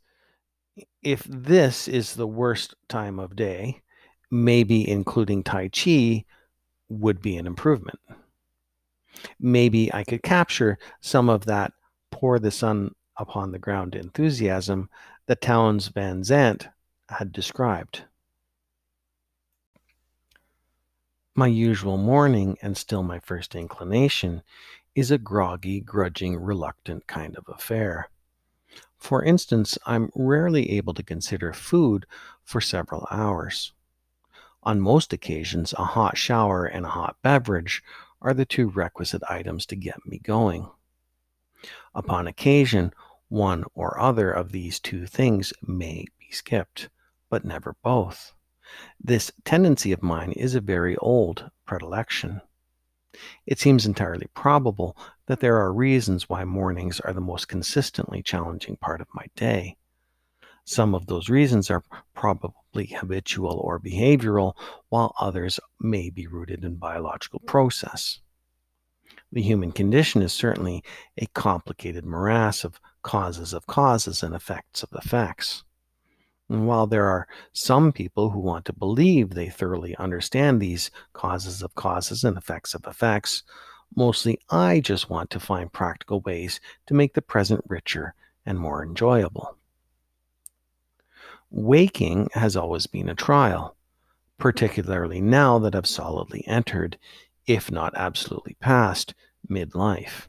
If 1.02 1.24
this 1.24 1.88
is 1.88 2.14
the 2.14 2.26
worst 2.26 2.74
time 2.88 3.18
of 3.18 3.36
day, 3.36 3.82
maybe 4.30 4.88
including 4.88 5.42
Tai 5.42 5.68
Chi 5.68 6.24
would 6.88 7.20
be 7.20 7.36
an 7.36 7.46
improvement. 7.46 7.98
Maybe 9.38 9.92
I 9.92 10.04
could 10.04 10.22
capture 10.22 10.78
some 11.00 11.28
of 11.28 11.46
that 11.46 11.72
pour 12.10 12.38
the 12.38 12.50
sun 12.50 12.94
upon 13.16 13.52
the 13.52 13.58
ground 13.58 13.94
enthusiasm 13.94 14.88
that 15.26 15.40
Townes 15.40 15.88
Van 15.88 16.24
Zandt 16.24 16.68
had 17.08 17.32
described. 17.32 18.02
My 21.36 21.48
usual 21.48 21.98
morning, 21.98 22.56
and 22.62 22.76
still 22.76 23.02
my 23.02 23.18
first 23.18 23.56
inclination, 23.56 24.44
is 24.94 25.10
a 25.10 25.18
groggy, 25.18 25.80
grudging, 25.80 26.36
reluctant 26.36 27.08
kind 27.08 27.36
of 27.36 27.44
affair. 27.48 28.08
For 28.98 29.24
instance, 29.24 29.76
I'm 29.84 30.10
rarely 30.14 30.70
able 30.76 30.94
to 30.94 31.02
consider 31.02 31.52
food 31.52 32.06
for 32.44 32.60
several 32.60 33.08
hours. 33.10 33.72
On 34.62 34.80
most 34.80 35.12
occasions, 35.12 35.72
a 35.72 35.84
hot 35.84 36.16
shower 36.16 36.66
and 36.66 36.86
a 36.86 36.90
hot 36.90 37.16
beverage 37.20 37.82
are 38.22 38.32
the 38.32 38.46
two 38.46 38.68
requisite 38.68 39.24
items 39.28 39.66
to 39.66 39.76
get 39.76 40.06
me 40.06 40.20
going. 40.20 40.70
Upon 41.96 42.28
occasion, 42.28 42.92
one 43.28 43.64
or 43.74 43.98
other 43.98 44.30
of 44.30 44.52
these 44.52 44.78
two 44.78 45.04
things 45.08 45.52
may 45.60 46.06
be 46.16 46.30
skipped, 46.30 46.90
but 47.28 47.44
never 47.44 47.74
both. 47.82 48.33
This 49.00 49.30
tendency 49.44 49.92
of 49.92 50.02
mine 50.02 50.32
is 50.32 50.54
a 50.54 50.60
very 50.60 50.96
old 50.96 51.50
predilection. 51.66 52.40
It 53.46 53.58
seems 53.58 53.86
entirely 53.86 54.26
probable 54.34 54.96
that 55.26 55.40
there 55.40 55.58
are 55.58 55.72
reasons 55.72 56.28
why 56.28 56.44
mornings 56.44 57.00
are 57.00 57.12
the 57.12 57.20
most 57.20 57.48
consistently 57.48 58.22
challenging 58.22 58.76
part 58.76 59.00
of 59.00 59.08
my 59.14 59.26
day. 59.36 59.76
Some 60.64 60.94
of 60.94 61.06
those 61.06 61.28
reasons 61.28 61.70
are 61.70 61.84
probably 62.14 62.86
habitual 62.86 63.58
or 63.58 63.78
behavioral, 63.78 64.54
while 64.88 65.14
others 65.20 65.60
may 65.78 66.08
be 66.08 66.26
rooted 66.26 66.64
in 66.64 66.76
biological 66.76 67.40
process. 67.40 68.20
The 69.30 69.42
human 69.42 69.72
condition 69.72 70.22
is 70.22 70.32
certainly 70.32 70.82
a 71.18 71.26
complicated 71.26 72.06
morass 72.06 72.64
of 72.64 72.80
causes 73.02 73.52
of 73.52 73.66
causes 73.66 74.22
and 74.22 74.34
effects 74.34 74.82
of 74.82 74.88
effects. 74.94 75.64
And 76.48 76.66
while 76.66 76.86
there 76.86 77.06
are 77.06 77.26
some 77.52 77.90
people 77.92 78.30
who 78.30 78.38
want 78.38 78.66
to 78.66 78.72
believe 78.72 79.30
they 79.30 79.48
thoroughly 79.48 79.96
understand 79.96 80.60
these 80.60 80.90
causes 81.12 81.62
of 81.62 81.74
causes 81.74 82.22
and 82.22 82.36
effects 82.36 82.74
of 82.74 82.86
effects, 82.86 83.42
mostly 83.96 84.38
I 84.50 84.80
just 84.80 85.08
want 85.08 85.30
to 85.30 85.40
find 85.40 85.72
practical 85.72 86.20
ways 86.20 86.60
to 86.86 86.94
make 86.94 87.14
the 87.14 87.22
present 87.22 87.64
richer 87.66 88.14
and 88.44 88.58
more 88.58 88.84
enjoyable. 88.84 89.56
Waking 91.50 92.28
has 92.34 92.56
always 92.56 92.86
been 92.86 93.08
a 93.08 93.14
trial, 93.14 93.76
particularly 94.38 95.20
now 95.20 95.58
that 95.60 95.74
I've 95.74 95.86
solidly 95.86 96.44
entered, 96.46 96.98
if 97.46 97.70
not 97.70 97.94
absolutely 97.96 98.56
passed, 98.60 99.14
midlife. 99.48 100.28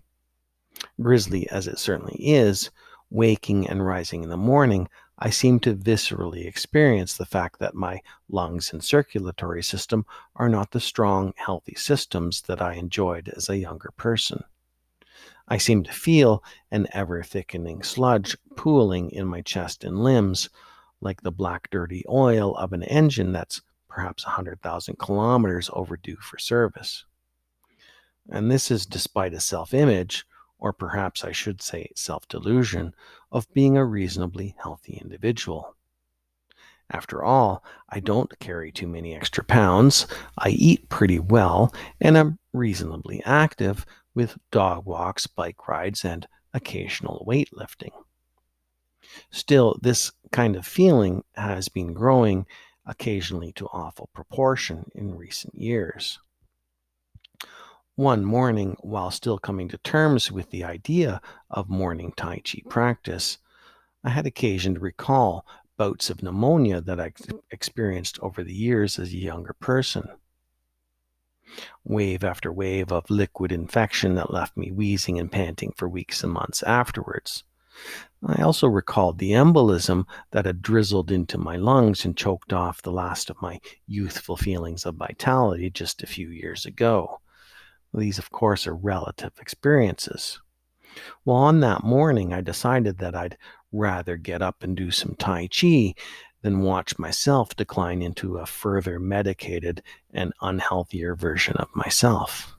Grizzly 1.02 1.50
as 1.50 1.68
it 1.68 1.80
certainly 1.80 2.16
is, 2.20 2.70
waking 3.10 3.68
and 3.68 3.86
rising 3.86 4.24
in 4.24 4.30
the 4.30 4.38
morning, 4.38 4.88
I 5.18 5.30
seem 5.30 5.60
to 5.62 5.76
viscerally 5.76 6.46
experience 6.46 7.16
the 7.16 7.26
fact 7.26 7.60
that 7.60 7.74
my 7.74 8.02
lungs 8.30 8.74
and 8.74 8.84
circulatory 8.84 9.64
system 9.64 10.06
are 10.36 10.50
not 10.50 10.72
the 10.72 10.82
strong, 10.82 11.34
healthy 11.38 11.76
systems 11.76 12.42
that 12.44 12.62
I 12.62 12.74
enjoyed 12.74 13.30
as 13.30 13.48
a 13.48 13.58
younger 13.58 13.92
person. 13.96 14.44
I 15.48 15.58
seem 15.58 15.84
to 15.84 15.92
feel 15.94 16.44
an 16.72 16.88
ever 16.92 17.24
thickening 17.24 17.84
sludge 17.84 18.36
pooling 18.56 19.12
in 19.12 19.28
my 19.28 19.42
chest 19.42 19.84
and 19.84 20.04
limbs, 20.04 20.50
like 21.00 21.22
the 21.22 21.32
black 21.32 21.70
dirty 21.70 22.04
oil 22.10 22.56
of 22.58 22.74
an 22.74 22.84
engine 22.84 23.32
that's 23.32 23.62
perhaps 23.88 24.26
100,000 24.26 24.98
kilometers 24.98 25.70
overdue 25.72 26.18
for 26.18 26.38
service. 26.38 27.06
And 28.30 28.52
this 28.52 28.72
is 28.72 28.86
despite 28.86 29.34
a 29.34 29.40
self 29.40 29.74
image, 29.74 30.26
or 30.58 30.74
perhaps 30.74 31.24
I 31.24 31.32
should 31.32 31.62
say 31.62 31.92
self 31.96 32.28
delusion, 32.28 32.96
of 33.36 33.54
being 33.54 33.76
a 33.76 33.84
reasonably 33.84 34.56
healthy 34.64 34.98
individual. 35.02 35.76
After 36.90 37.22
all, 37.22 37.66
I 37.90 38.00
don't 38.00 38.40
carry 38.40 38.72
too 38.72 38.88
many 38.88 39.14
extra 39.14 39.44
pounds, 39.44 40.08
I 40.38 40.50
eat 40.50 40.88
pretty 40.88 41.20
well, 41.20 41.76
and 42.00 42.16
am 42.16 42.40
reasonably 42.54 43.22
active 43.26 43.86
with 44.14 44.38
dog 44.52 44.86
walks, 44.86 45.28
bike 45.28 45.68
rides, 45.68 46.06
and 46.06 46.26
occasional 46.54 47.26
weightlifting. 47.28 47.92
Still, 49.32 49.78
this 49.82 50.14
kind 50.32 50.56
of 50.56 50.66
feeling 50.66 51.26
has 51.34 51.68
been 51.68 51.92
growing 51.92 52.46
occasionally 52.86 53.52
to 53.54 53.68
awful 53.68 54.10
proportion 54.14 54.90
in 54.96 55.18
recent 55.18 55.56
years. 55.56 56.20
One 57.98 58.26
morning, 58.26 58.76
while 58.82 59.10
still 59.10 59.38
coming 59.38 59.70
to 59.70 59.78
terms 59.78 60.30
with 60.30 60.50
the 60.50 60.66
idea 60.66 61.22
of 61.50 61.70
morning 61.70 62.12
Tai 62.18 62.36
Chi 62.40 62.60
mm. 62.60 62.70
practice, 62.70 63.38
I 64.04 64.10
had 64.10 64.26
occasion 64.26 64.74
to 64.74 64.82
recall 64.82 65.46
bouts 65.78 66.10
of 66.10 66.22
pneumonia 66.22 66.82
that 66.82 67.00
I 67.00 67.14
experienced 67.52 68.20
over 68.20 68.44
the 68.44 68.54
years 68.54 69.00
as 69.00 69.14
a 69.14 69.18
younger 69.18 69.54
person. 69.54 70.10
Wave 71.86 72.26
after 72.26 72.52
wave 72.52 72.92
of 72.92 73.10
liquid 73.10 73.54
infection 73.54 74.16
that 74.16 74.34
left 74.34 74.58
me 74.58 74.72
wheezing 74.72 75.18
and 75.18 75.32
panting 75.32 75.72
for 75.78 75.88
weeks 75.88 76.22
and 76.22 76.34
months 76.34 76.64
afterwards. 76.64 77.46
I 78.26 78.42
also 78.42 78.68
recalled 78.68 79.20
the 79.20 79.32
embolism 79.32 80.04
that 80.32 80.46
had 80.46 80.62
drizzled 80.62 81.12
into 81.12 81.38
my 81.38 81.56
lungs 81.56 82.04
and 82.04 82.18
choked 82.18 82.52
off 82.52 82.82
the 82.82 82.92
last 82.92 83.30
of 83.30 83.42
my 83.42 83.62
youthful 83.88 84.36
feelings 84.36 84.86
of 84.86 84.96
vitality 84.96 85.70
just 85.70 86.04
a 86.04 86.08
few 86.08 86.28
years 86.28 86.66
ago. 86.66 87.22
These, 87.96 88.20
of 88.20 88.32
course, 88.32 88.68
are 88.68 88.76
relative 88.76 89.34
experiences. 89.40 90.40
Well, 91.24 91.38
on 91.38 91.60
that 91.62 91.84
morning, 91.84 92.34
I 92.34 92.42
decided 92.42 92.98
that 93.00 93.16
I'd 93.16 93.38
rather 93.72 94.18
get 94.18 94.42
up 94.42 94.64
and 94.64 94.76
do 94.76 94.92
some 94.92 95.16
Tai 95.16 95.48
Chi 95.48 95.94
than 96.42 96.62
watch 96.62 97.00
myself 97.00 97.56
decline 97.56 98.02
into 98.02 98.38
a 98.38 98.46
further 98.46 99.00
medicated 99.00 99.82
and 100.14 100.34
unhealthier 100.42 101.16
version 101.18 101.56
of 101.58 101.68
myself. 101.76 102.55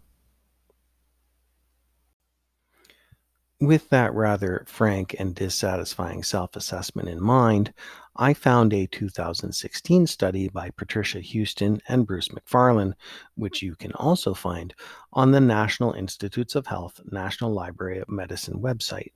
With 3.61 3.89
that 3.89 4.13
rather 4.13 4.67
frank 4.69 5.17
and 5.19 5.35
dissatisfying 5.35 6.23
self 6.23 6.57
assessment 6.57 7.09
in 7.09 7.23
mind, 7.23 7.73
I 8.15 8.35
found 8.35 8.75
a 8.75 8.87
2016 8.87 10.07
study 10.09 10.49
by 10.49 10.69
Patricia 10.69 11.23
Huston 11.23 11.81
and 11.89 12.07
Bruce 12.07 12.29
McFarlane, 12.29 12.93
which 13.35 13.63
you 13.63 13.75
can 13.75 13.93
also 13.93 14.35
find 14.35 14.75
on 15.15 15.31
the 15.31 15.41
National 15.41 15.95
Institutes 15.95 16.55
of 16.55 16.67
Health 16.67 17.01
National 17.11 17.51
Library 17.51 17.99
of 17.99 18.11
Medicine 18.11 18.61
website. 18.61 19.13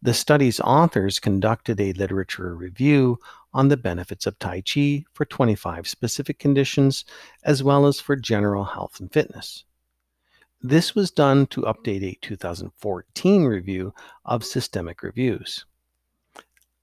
The 0.00 0.14
study's 0.14 0.60
authors 0.60 1.18
conducted 1.18 1.82
a 1.82 1.92
literature 1.92 2.56
review 2.56 3.18
on 3.52 3.68
the 3.68 3.76
benefits 3.76 4.26
of 4.26 4.38
Tai 4.38 4.62
Chi 4.62 5.04
for 5.12 5.26
25 5.26 5.86
specific 5.86 6.38
conditions, 6.38 7.04
as 7.44 7.62
well 7.62 7.84
as 7.84 8.00
for 8.00 8.16
general 8.16 8.64
health 8.64 9.00
and 9.00 9.12
fitness. 9.12 9.64
This 10.62 10.94
was 10.94 11.10
done 11.10 11.46
to 11.48 11.62
update 11.62 12.02
a 12.02 12.18
2014 12.20 13.44
review 13.44 13.94
of 14.26 14.44
systemic 14.44 15.02
reviews. 15.02 15.64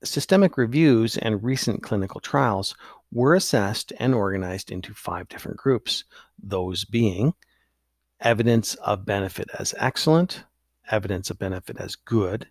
Systemic 0.03 0.57
reviews 0.57 1.15
and 1.15 1.43
recent 1.43 1.83
clinical 1.83 2.19
trials 2.19 2.75
were 3.11 3.35
assessed 3.35 3.93
and 3.99 4.15
organized 4.15 4.71
into 4.71 4.95
five 4.95 5.29
different 5.29 5.57
groups, 5.57 6.05
those 6.41 6.85
being 6.85 7.35
evidence 8.19 8.73
of 8.75 9.05
benefit 9.05 9.47
as 9.59 9.75
excellent, 9.77 10.43
evidence 10.89 11.29
of 11.29 11.37
benefit 11.37 11.77
as 11.77 11.95
good, 11.95 12.47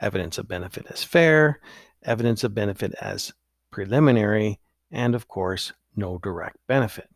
evidence 0.00 0.38
of 0.38 0.48
benefit 0.48 0.86
as 0.88 1.04
fair, 1.04 1.60
evidence 2.02 2.44
of 2.44 2.54
benefit 2.54 2.94
as 2.98 3.34
preliminary, 3.70 4.58
and 4.90 5.14
of 5.14 5.28
course, 5.28 5.74
no 5.94 6.16
direct 6.16 6.56
benefit. 6.66 7.10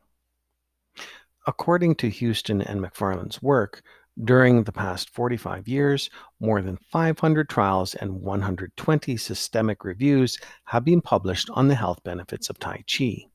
According 1.47 1.95
to 1.97 2.11
Huston 2.11 2.61
and 2.61 2.81
McFarlane's 2.81 3.41
work, 3.41 3.83
during 4.25 4.65
the 4.65 4.73
past 4.73 5.11
45 5.11 5.69
years, 5.69 6.11
more 6.41 6.61
than 6.61 6.79
500 6.91 7.49
trials 7.49 7.95
and 7.95 8.21
120 8.23 9.17
systemic 9.17 9.85
reviews 9.85 10.39
have 10.65 10.85
been 10.85 11.01
published 11.01 11.51
on 11.51 11.69
the 11.69 11.75
health 11.75 12.03
benefits 12.03 12.51
of 12.51 12.59
Tai 12.59 12.83
Chi. 12.91 13.27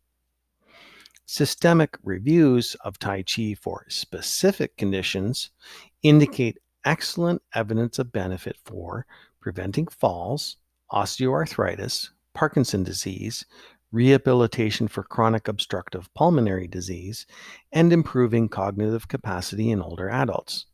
Systemic 1.26 1.98
reviews 2.04 2.76
of 2.84 3.00
Tai 3.00 3.24
Chi 3.24 3.54
for 3.54 3.86
specific 3.88 4.76
conditions 4.76 5.52
indicate 6.04 6.58
excellent 6.84 7.42
evidence 7.54 8.00
of 8.00 8.12
benefit 8.12 8.58
for 8.66 9.06
preventing 9.40 9.88
falls, 9.88 10.58
osteoarthritis, 10.92 12.10
Parkinson 12.34 12.84
disease, 12.84 13.46
rehabilitation 13.92 14.88
for 14.88 15.04
chronic 15.04 15.48
obstructive 15.48 16.14
pulmonary 16.14 16.68
disease, 16.68 17.26
and 17.72 17.92
improving 17.92 18.50
cognitive 18.50 19.08
capacity 19.08 19.70
in 19.70 19.82
older 19.82 20.10
adults. 20.10 20.66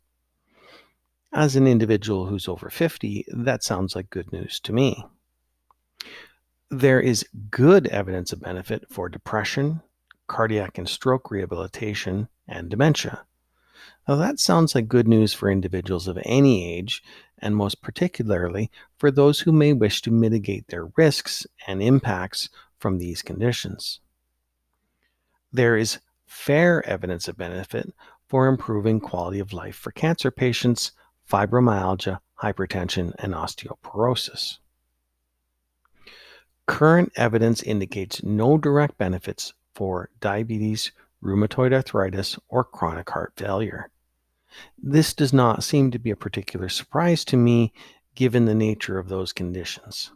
As 1.32 1.56
an 1.56 1.66
individual 1.66 2.26
who's 2.26 2.48
over 2.48 2.70
50, 2.70 3.26
that 3.28 3.62
sounds 3.62 3.94
like 3.94 4.10
good 4.10 4.32
news 4.32 4.60
to 4.60 4.72
me. 4.72 5.04
There 6.70 7.00
is 7.00 7.26
good 7.50 7.86
evidence 7.88 8.32
of 8.32 8.40
benefit 8.40 8.84
for 8.90 9.08
depression, 9.08 9.82
cardiac 10.26 10.78
and 10.78 10.88
stroke 10.88 11.30
rehabilitation, 11.30 12.28
and 12.46 12.70
dementia. 12.70 13.24
Now, 14.06 14.16
that 14.16 14.40
sounds 14.40 14.74
like 14.74 14.88
good 14.88 15.06
news 15.06 15.34
for 15.34 15.50
individuals 15.50 16.08
of 16.08 16.18
any 16.24 16.66
age, 16.76 17.02
and 17.38 17.54
most 17.54 17.82
particularly 17.82 18.70
for 18.96 19.10
those 19.10 19.40
who 19.40 19.52
may 19.52 19.72
wish 19.72 20.00
to 20.02 20.10
mitigate 20.10 20.68
their 20.68 20.86
risks 20.96 21.46
and 21.66 21.82
impacts 21.82 22.48
from 22.78 22.98
these 22.98 23.22
conditions. 23.22 24.00
There 25.52 25.76
is 25.76 25.98
fair 26.26 26.86
evidence 26.86 27.28
of 27.28 27.36
benefit 27.36 27.92
for 28.28 28.46
improving 28.46 29.00
quality 29.00 29.38
of 29.38 29.52
life 29.52 29.76
for 29.76 29.90
cancer 29.90 30.30
patients, 30.30 30.92
fibromyalgia, 31.30 32.20
hypertension, 32.42 33.14
and 33.18 33.34
osteoporosis. 33.34 34.58
Current 36.66 37.12
evidence 37.16 37.62
indicates 37.62 38.22
no 38.22 38.58
direct 38.58 38.98
benefits 38.98 39.54
for 39.74 40.10
diabetes, 40.20 40.92
rheumatoid 41.22 41.72
arthritis, 41.72 42.38
or 42.48 42.62
chronic 42.62 43.08
heart 43.08 43.32
failure. 43.36 43.90
This 44.76 45.14
does 45.14 45.32
not 45.32 45.64
seem 45.64 45.90
to 45.90 45.98
be 45.98 46.10
a 46.10 46.16
particular 46.16 46.68
surprise 46.68 47.24
to 47.26 47.36
me 47.36 47.72
given 48.14 48.44
the 48.44 48.54
nature 48.54 48.98
of 48.98 49.08
those 49.08 49.32
conditions. 49.32 50.10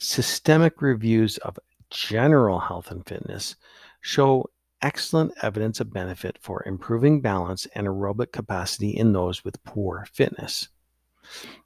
Systemic 0.00 0.82
reviews 0.82 1.38
of 1.38 1.58
general 1.90 2.58
health 2.58 2.90
and 2.90 3.06
fitness 3.06 3.54
show 4.00 4.50
excellent 4.82 5.32
evidence 5.42 5.78
of 5.80 5.92
benefit 5.92 6.38
for 6.40 6.62
improving 6.66 7.20
balance 7.20 7.66
and 7.74 7.86
aerobic 7.86 8.32
capacity 8.32 8.90
in 8.90 9.12
those 9.12 9.44
with 9.44 9.62
poor 9.64 10.06
fitness. 10.12 10.68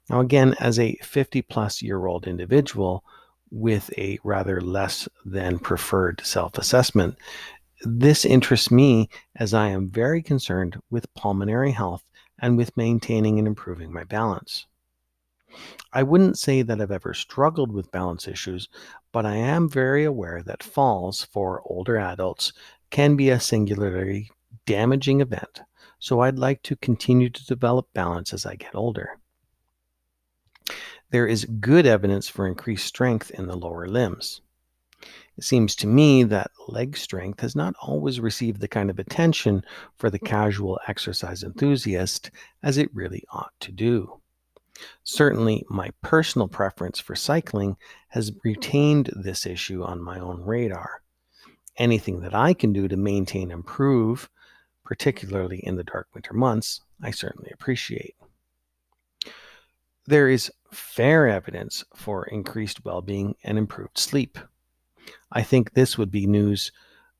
Now, 0.09 0.19
again, 0.19 0.55
as 0.59 0.77
a 0.79 0.95
50 1.01 1.41
plus 1.43 1.81
year 1.81 2.05
old 2.05 2.27
individual 2.27 3.03
with 3.51 3.89
a 3.97 4.19
rather 4.23 4.61
less 4.61 5.07
than 5.25 5.57
preferred 5.59 6.21
self 6.25 6.57
assessment, 6.57 7.17
This 7.83 8.25
interests 8.25 8.71
me 8.71 9.09
as 9.37 9.53
I 9.53 9.69
am 9.69 9.89
very 9.89 10.21
concerned 10.21 10.77
with 10.89 11.13
pulmonary 11.13 11.71
health 11.71 12.03
and 12.39 12.57
with 12.57 12.75
maintaining 12.77 13.39
and 13.39 13.47
improving 13.47 13.93
my 13.93 14.03
balance. 14.03 14.65
I 15.93 16.03
wouldn't 16.03 16.37
say 16.37 16.61
that 16.61 16.81
I've 16.81 16.91
ever 16.91 17.13
struggled 17.13 17.71
with 17.71 17.91
balance 17.91 18.27
issues, 18.27 18.67
but 19.11 19.25
I 19.25 19.35
am 19.35 19.69
very 19.69 20.03
aware 20.03 20.43
that 20.43 20.63
falls 20.63 21.23
for 21.23 21.61
older 21.65 21.97
adults 21.97 22.53
can 22.89 23.15
be 23.15 23.29
a 23.29 23.39
singularly 23.39 24.31
damaging 24.65 25.21
event, 25.21 25.61
so 25.99 26.19
I'd 26.19 26.39
like 26.39 26.63
to 26.63 26.75
continue 26.75 27.29
to 27.29 27.45
develop 27.45 27.87
balance 27.93 28.33
as 28.33 28.45
I 28.45 28.55
get 28.55 28.75
older. 28.75 29.17
There 31.11 31.27
is 31.27 31.45
good 31.45 31.85
evidence 31.85 32.27
for 32.27 32.47
increased 32.47 32.87
strength 32.87 33.31
in 33.31 33.47
the 33.47 33.55
lower 33.55 33.87
limbs. 33.87 34.41
It 35.37 35.43
seems 35.43 35.75
to 35.77 35.87
me 35.87 36.23
that 36.23 36.51
leg 36.67 36.97
strength 36.97 37.41
has 37.41 37.55
not 37.55 37.75
always 37.81 38.19
received 38.19 38.61
the 38.61 38.67
kind 38.67 38.89
of 38.89 38.99
attention 38.99 39.63
for 39.97 40.09
the 40.09 40.17
hmm. 40.17 40.25
casual 40.25 40.79
exercise 40.87 41.43
enthusiast 41.43 42.31
as 42.63 42.77
it 42.77 42.93
really 42.93 43.23
ought 43.29 43.53
to 43.59 43.71
do. 43.71 44.21
Certainly, 45.03 45.65
my 45.69 45.91
personal 46.01 46.47
preference 46.47 46.99
for 46.99 47.15
cycling 47.15 47.77
has 48.09 48.31
retained 48.43 49.11
this 49.15 49.45
issue 49.45 49.83
on 49.83 50.01
my 50.01 50.19
own 50.19 50.41
radar. 50.41 51.01
Anything 51.77 52.21
that 52.21 52.33
I 52.33 52.53
can 52.53 52.73
do 52.73 52.87
to 52.87 52.97
maintain 52.97 53.43
and 53.43 53.59
improve, 53.59 54.29
particularly 54.83 55.57
in 55.57 55.75
the 55.75 55.83
dark 55.83 56.07
winter 56.13 56.33
months, 56.33 56.81
I 57.01 57.11
certainly 57.11 57.51
appreciate. 57.53 58.15
There 60.05 60.29
is 60.29 60.51
fair 60.71 61.27
evidence 61.27 61.83
for 61.95 62.25
increased 62.25 62.85
well 62.85 63.01
being 63.01 63.35
and 63.43 63.57
improved 63.57 63.97
sleep. 63.97 64.37
I 65.31 65.41
think 65.41 65.73
this 65.73 65.97
would 65.97 66.11
be 66.11 66.27
news 66.27 66.71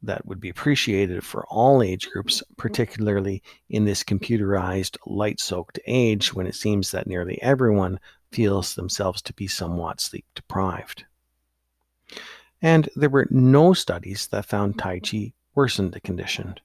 that 0.05 0.25
would 0.25 0.39
be 0.39 0.49
appreciated 0.49 1.23
for 1.23 1.45
all 1.47 1.81
age 1.81 2.09
groups, 2.11 2.41
particularly 2.57 3.41
in 3.69 3.85
this 3.85 4.03
computerized, 4.03 4.97
light 5.05 5.39
soaked 5.39 5.79
age 5.87 6.33
when 6.33 6.47
it 6.47 6.55
seems 6.55 6.91
that 6.91 7.07
nearly 7.07 7.41
everyone 7.41 7.99
feels 8.31 8.75
themselves 8.75 9.21
to 9.21 9.33
be 9.33 9.47
somewhat 9.47 10.01
sleep 10.01 10.25
deprived. 10.35 11.05
And 12.61 12.89
there 12.95 13.09
were 13.09 13.27
no 13.29 13.73
studies 13.73 14.27
that 14.27 14.45
found 14.45 14.79
Tai 14.79 14.99
Chi 14.99 15.33
worsened 15.53 15.91
the 15.91 15.99
condition. 15.99 16.55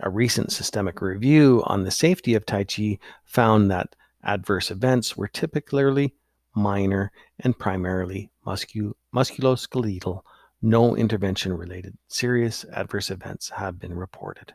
A 0.00 0.10
recent 0.10 0.52
systemic 0.52 1.00
review 1.00 1.62
on 1.66 1.84
the 1.84 1.90
safety 1.90 2.34
of 2.34 2.46
Tai 2.46 2.64
Chi 2.64 2.98
found 3.24 3.70
that 3.70 3.94
adverse 4.22 4.70
events 4.70 5.16
were 5.16 5.28
typically 5.28 6.14
minor 6.54 7.12
and 7.40 7.58
primarily 7.58 8.30
muscu- 8.46 8.94
musculoskeletal 9.14 10.22
no 10.64 10.96
intervention 10.96 11.52
related 11.52 11.94
serious 12.08 12.64
adverse 12.72 13.10
events 13.10 13.50
have 13.50 13.78
been 13.78 13.92
reported. 13.92 14.54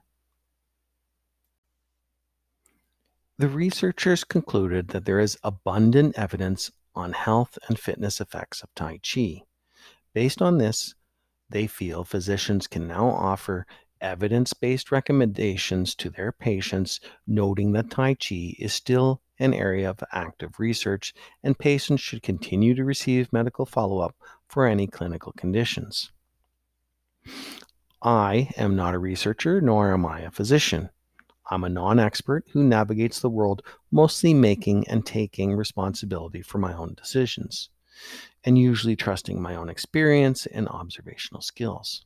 The 3.37 3.47
researchers 3.47 4.23
concluded 4.23 4.87
that 4.87 5.05
there 5.05 5.19
is 5.19 5.37
abundant 5.43 6.17
evidence 6.17 6.71
on 6.95 7.13
health 7.13 7.59
and 7.67 7.79
fitness 7.79 8.19
effects 8.19 8.63
of 8.63 8.73
Tai 8.73 8.99
Chi. 9.07 9.43
Based 10.13 10.41
on 10.41 10.57
this, 10.57 10.95
they 11.47 11.67
feel 11.67 12.03
physicians 12.03 12.65
can 12.65 12.87
now 12.87 13.07
offer 13.09 13.67
evidence 14.01 14.53
based 14.53 14.91
recommendations 14.91 15.93
to 15.93 16.09
their 16.09 16.31
patients, 16.31 16.99
noting 17.27 17.73
that 17.73 17.91
Tai 17.91 18.15
Chi 18.15 18.55
is 18.57 18.73
still 18.73 19.21
an 19.37 19.53
area 19.53 19.89
of 19.89 20.03
active 20.11 20.59
research 20.59 21.13
and 21.43 21.59
patients 21.59 22.01
should 22.01 22.23
continue 22.23 22.73
to 22.73 22.83
receive 22.83 23.31
medical 23.31 23.65
follow 23.65 23.99
up 23.99 24.15
for 24.49 24.65
any 24.65 24.87
clinical 24.87 25.31
conditions. 25.33 26.11
I 28.01 28.49
am 28.57 28.75
not 28.75 28.95
a 28.95 28.99
researcher, 28.99 29.61
nor 29.61 29.93
am 29.93 30.05
I 30.05 30.21
a 30.21 30.31
physician. 30.31 30.89
I'm 31.51 31.63
a 31.63 31.69
non 31.69 31.99
expert 31.99 32.45
who 32.51 32.63
navigates 32.63 33.19
the 33.19 33.29
world 33.29 33.61
mostly 33.91 34.33
making 34.33 34.87
and 34.87 35.05
taking 35.05 35.55
responsibility 35.55 36.41
for 36.41 36.57
my 36.57 36.73
own 36.73 36.95
decisions, 36.95 37.69
and 38.43 38.57
usually 38.57 38.95
trusting 38.95 39.41
my 39.41 39.55
own 39.55 39.69
experience 39.69 40.45
and 40.45 40.67
observational 40.67 41.41
skills. 41.41 42.05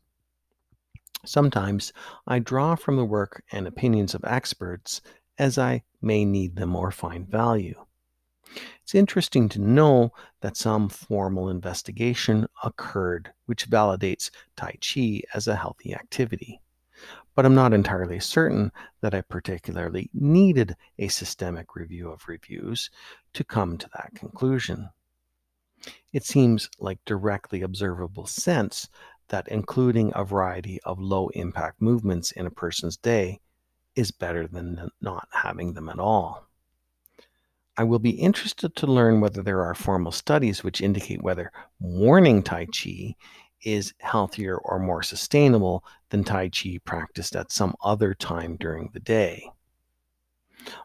Sometimes 1.25 1.93
I 2.27 2.39
draw 2.39 2.75
from 2.75 2.97
the 2.97 3.05
work 3.05 3.43
and 3.51 3.67
opinions 3.67 4.13
of 4.13 4.25
experts 4.25 5.01
as 5.37 5.57
I 5.57 5.83
may 6.01 6.25
need 6.25 6.55
them 6.55 6.75
or 6.75 6.91
find 6.91 7.27
value. 7.27 7.85
It's 8.81 8.95
interesting 8.95 9.49
to 9.49 9.61
know 9.61 10.11
that 10.41 10.57
some 10.57 10.89
formal 10.89 11.49
investigation 11.49 12.47
occurred 12.63 13.33
which 13.45 13.69
validates 13.69 14.29
Tai 14.55 14.75
Chi 14.81 15.21
as 15.33 15.47
a 15.47 15.55
healthy 15.55 15.93
activity. 15.93 16.61
But 17.35 17.45
I'm 17.45 17.55
not 17.55 17.73
entirely 17.73 18.19
certain 18.19 18.71
that 19.01 19.15
I 19.15 19.21
particularly 19.21 20.09
needed 20.13 20.75
a 20.99 21.07
systemic 21.07 21.75
review 21.75 22.11
of 22.11 22.27
reviews 22.27 22.91
to 23.33 23.43
come 23.43 23.77
to 23.77 23.89
that 23.95 24.13
conclusion. 24.13 24.89
It 26.11 26.23
seems 26.23 26.69
like 26.79 27.03
directly 27.05 27.61
observable 27.61 28.27
sense 28.27 28.87
that 29.29 29.47
including 29.47 30.11
a 30.13 30.23
variety 30.23 30.79
of 30.83 30.99
low 30.99 31.29
impact 31.29 31.81
movements 31.81 32.31
in 32.31 32.45
a 32.45 32.51
person's 32.51 32.97
day 32.97 33.39
is 33.95 34.11
better 34.11 34.47
than 34.47 34.89
not 35.01 35.27
having 35.31 35.73
them 35.73 35.89
at 35.89 35.99
all. 35.99 36.47
I 37.75 37.83
will 37.83 37.99
be 37.99 38.11
interested 38.11 38.75
to 38.75 38.87
learn 38.87 39.19
whether 39.19 39.41
there 39.41 39.63
are 39.63 39.73
formal 39.73 40.11
studies 40.11 40.63
which 40.63 40.81
indicate 40.81 41.23
whether 41.23 41.51
morning 41.79 42.43
Tai 42.43 42.67
Chi 42.67 43.15
is 43.63 43.93
healthier 43.99 44.57
or 44.57 44.77
more 44.77 45.01
sustainable 45.01 45.83
than 46.09 46.23
Tai 46.23 46.49
Chi 46.49 46.79
practiced 46.85 47.35
at 47.35 47.51
some 47.51 47.75
other 47.83 48.13
time 48.13 48.57
during 48.57 48.89
the 48.93 48.99
day. 48.99 49.49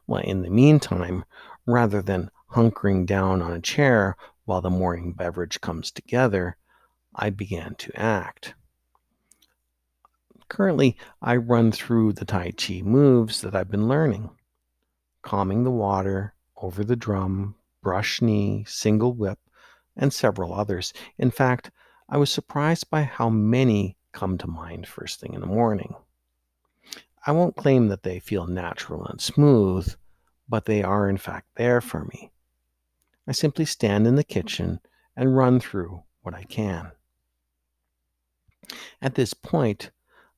Well, 0.07 0.23
in 0.23 0.43
the 0.43 0.51
meantime, 0.51 1.25
rather 1.67 2.01
than 2.01 2.31
hunkering 2.53 3.05
down 3.05 3.43
on 3.43 3.53
a 3.53 3.61
chair 3.61 4.17
while 4.47 4.63
the 4.63 4.71
morning 4.71 5.13
beverage 5.13 5.61
comes 5.61 5.91
together, 5.91 6.57
I 7.15 7.31
began 7.31 7.75
to 7.77 8.01
act. 8.01 8.55
Currently, 10.49 10.97
I 11.21 11.37
run 11.37 11.73
through 11.73 12.15
the 12.15 12.25
Tai 12.25 12.53
Chi 12.53 12.81
moves 12.83 13.43
that 13.43 13.55
I've 13.55 13.71
been 13.71 13.89
learning 13.89 14.31
calming 15.21 15.65
the 15.65 15.71
water, 15.71 16.33
over 16.61 16.85
the 16.85 16.97
drum, 16.97 17.55
brush 17.83 18.21
knee, 18.21 18.65
single 18.67 19.13
whip, 19.13 19.39
and 19.97 20.13
several 20.13 20.53
others. 20.53 20.93
In 21.19 21.31
fact, 21.31 21.71
I 22.09 22.17
was 22.17 22.33
surprised 22.33 22.91
by 22.91 23.03
how 23.03 23.29
many 23.29 23.97
come 24.13 24.39
to 24.39 24.47
mind 24.47 24.87
first 24.87 25.21
thing 25.21 25.35
in 25.35 25.41
the 25.41 25.47
morning. 25.47 25.95
I 27.27 27.33
won't 27.33 27.57
claim 27.57 27.89
that 27.89 28.03
they 28.03 28.21
feel 28.21 28.47
natural 28.47 29.05
and 29.07 29.21
smooth, 29.21 29.95
but 30.49 30.65
they 30.65 30.83
are 30.83 31.09
in 31.09 31.19
fact 31.19 31.49
there 31.57 31.81
for 31.81 32.05
me. 32.05 32.31
I 33.27 33.33
simply 33.33 33.67
stand 33.67 34.07
in 34.07 34.15
the 34.15 34.25
kitchen 34.25 34.81
and 35.15 35.37
run 35.37 35.61
through 35.61 36.03
what 36.23 36.35
I 36.35 36.45
can. 36.45 36.93
At 39.03 39.15
this 39.15 39.35
point, 39.35 39.91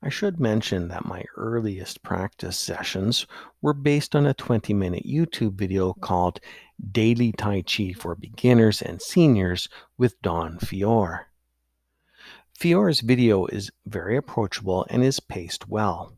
I 0.02 0.08
should 0.08 0.40
mention 0.40 0.88
that 0.88 1.04
my 1.04 1.24
earliest 1.36 2.02
practice 2.02 2.56
sessions 2.56 3.26
were 3.60 3.74
based 3.74 4.16
on 4.16 4.24
a 4.24 4.32
20 4.32 4.72
minute 4.72 5.04
YouTube 5.04 5.52
video 5.52 5.92
called 5.92 6.40
Daily 6.90 7.32
Tai 7.32 7.62
Chi 7.62 7.92
for 7.92 8.14
Beginners 8.14 8.80
and 8.80 9.02
Seniors 9.02 9.68
with 9.98 10.20
Don 10.22 10.58
Fior. 10.58 11.26
Fior's 12.54 13.00
video 13.00 13.44
is 13.46 13.70
very 13.84 14.16
approachable 14.16 14.86
and 14.88 15.04
is 15.04 15.20
paced 15.20 15.68
well. 15.68 16.16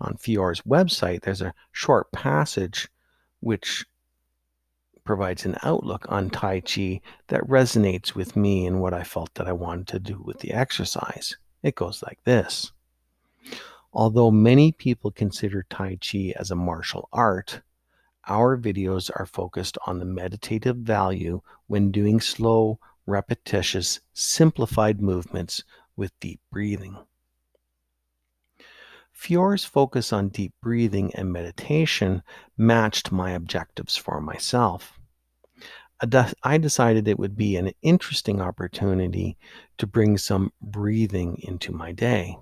On 0.00 0.16
Fior's 0.16 0.62
website, 0.62 1.22
there's 1.22 1.42
a 1.42 1.54
short 1.72 2.10
passage 2.10 2.88
which 3.40 3.84
provides 5.04 5.44
an 5.44 5.56
outlook 5.62 6.06
on 6.08 6.30
Tai 6.30 6.60
Chi 6.60 7.02
that 7.28 7.46
resonates 7.46 8.14
with 8.14 8.34
me 8.34 8.66
and 8.66 8.80
what 8.80 8.94
I 8.94 9.02
felt 9.02 9.34
that 9.34 9.46
I 9.46 9.52
wanted 9.52 9.88
to 9.88 9.98
do 9.98 10.22
with 10.24 10.38
the 10.38 10.52
exercise. 10.52 11.36
It 11.62 11.74
goes 11.74 12.02
like 12.02 12.18
this. 12.24 12.72
Although 13.92 14.30
many 14.30 14.72
people 14.72 15.10
consider 15.10 15.64
Tai 15.70 15.96
Chi 15.96 16.32
as 16.36 16.50
a 16.50 16.56
martial 16.56 17.08
art, 17.12 17.60
our 18.26 18.56
videos 18.56 19.10
are 19.14 19.26
focused 19.26 19.78
on 19.86 19.98
the 19.98 20.04
meditative 20.04 20.76
value 20.76 21.42
when 21.66 21.90
doing 21.90 22.20
slow, 22.20 22.78
repetitious, 23.06 24.00
simplified 24.12 25.00
movements 25.00 25.62
with 25.96 26.18
deep 26.20 26.40
breathing. 26.50 26.96
Fior's 29.12 29.64
focus 29.64 30.12
on 30.12 30.28
deep 30.28 30.52
breathing 30.60 31.14
and 31.14 31.32
meditation 31.32 32.22
matched 32.56 33.12
my 33.12 33.30
objectives 33.30 33.96
for 33.96 34.20
myself. 34.20 34.98
I 36.42 36.58
decided 36.58 37.06
it 37.06 37.18
would 37.18 37.36
be 37.36 37.56
an 37.56 37.70
interesting 37.80 38.40
opportunity 38.40 39.38
to 39.78 39.86
bring 39.86 40.18
some 40.18 40.52
breathing 40.60 41.38
into 41.42 41.72
my 41.72 41.92
day. 41.92 42.36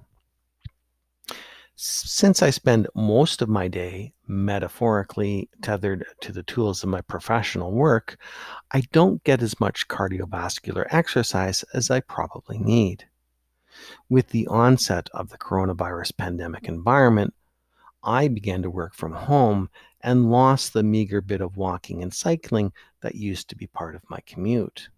Since 1.85 2.43
I 2.43 2.51
spend 2.51 2.87
most 2.95 3.43
of 3.43 3.49
my 3.49 3.67
day 3.67 4.15
metaphorically 4.29 5.51
tethered 5.63 6.07
to 6.21 6.31
the 6.31 6.45
tools 6.45 6.85
of 6.85 6.89
my 6.89 7.01
professional 7.01 7.73
work, 7.73 8.19
I 8.71 8.83
don't 8.93 9.25
get 9.25 9.43
as 9.43 9.59
much 9.59 9.89
cardiovascular 9.89 10.87
exercise 10.91 11.65
as 11.75 11.91
I 11.91 11.99
probably 11.99 12.59
need. 12.59 13.09
With 14.09 14.29
the 14.29 14.47
onset 14.47 15.09
of 15.13 15.31
the 15.31 15.39
coronavirus 15.39 16.17
pandemic 16.17 16.69
environment, 16.69 17.35
I 18.05 18.29
began 18.29 18.63
to 18.63 18.71
work 18.71 18.95
from 18.95 19.15
home 19.15 19.69
and 20.03 20.31
lost 20.31 20.75
the 20.75 20.85
meager 20.85 21.21
bit 21.21 21.41
of 21.41 21.57
walking 21.57 22.01
and 22.01 22.15
cycling 22.15 22.73
that 23.01 23.17
used 23.17 23.49
to 23.49 23.57
be 23.57 23.67
part 23.67 23.97
of 23.97 24.09
my 24.09 24.21
commute. 24.25 24.89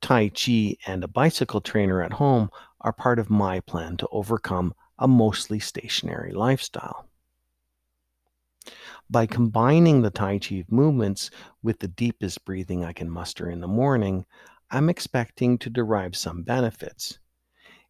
Tai 0.00 0.30
Chi 0.30 0.78
and 0.86 1.04
a 1.04 1.08
bicycle 1.08 1.60
trainer 1.60 2.02
at 2.02 2.14
home 2.14 2.50
are 2.80 2.94
part 2.94 3.18
of 3.18 3.28
my 3.28 3.60
plan 3.60 3.98
to 3.98 4.08
overcome 4.10 4.74
a 4.98 5.08
mostly 5.08 5.58
stationary 5.58 6.32
lifestyle. 6.32 7.06
By 9.10 9.26
combining 9.26 10.02
the 10.02 10.10
Tai 10.10 10.38
Chi 10.38 10.64
movements 10.68 11.30
with 11.62 11.80
the 11.80 11.88
deepest 11.88 12.44
breathing 12.44 12.84
I 12.84 12.92
can 12.92 13.10
muster 13.10 13.50
in 13.50 13.60
the 13.60 13.68
morning, 13.68 14.24
I'm 14.70 14.88
expecting 14.88 15.58
to 15.58 15.70
derive 15.70 16.16
some 16.16 16.42
benefits. 16.42 17.18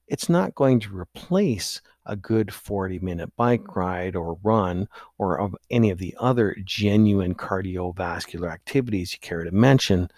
It's 0.07 0.29
not 0.29 0.55
going 0.55 0.81
to 0.81 0.99
replace 0.99 1.81
a 2.05 2.17
good 2.17 2.53
40 2.53 2.99
minute 2.99 3.35
bike 3.37 3.75
ride 3.75 4.17
or 4.17 4.39
run 4.43 4.89
or 5.17 5.41
of 5.41 5.57
any 5.71 5.91
of 5.91 5.99
the 5.99 6.15
other 6.19 6.57
genuine 6.65 7.35
cardiovascular 7.35 8.53
activities 8.53 9.13
you 9.13 9.19
care 9.21 9.45
to 9.45 9.51
mention, 9.51 10.11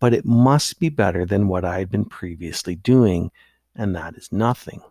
but 0.00 0.14
it 0.14 0.24
must 0.24 0.80
be 0.80 0.88
better 0.88 1.24
than 1.24 1.48
what 1.48 1.64
I 1.64 1.78
had 1.78 1.90
been 1.90 2.04
previously 2.04 2.74
doing, 2.74 3.30
and 3.76 3.94
that 3.94 4.14
is 4.16 4.32
nothing. 4.32 4.82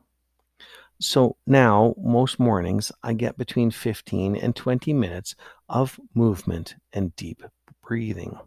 So 1.00 1.38
now, 1.46 1.94
most 1.98 2.40
mornings, 2.40 2.92
I 3.04 3.14
get 3.14 3.38
between 3.38 3.70
15 3.70 4.36
and 4.36 4.56
20 4.56 4.94
minutes 4.94 5.36
of 5.70 6.00
movement 6.16 6.76
and 6.92 7.16
deep 7.16 7.44
breathing. 7.84 8.40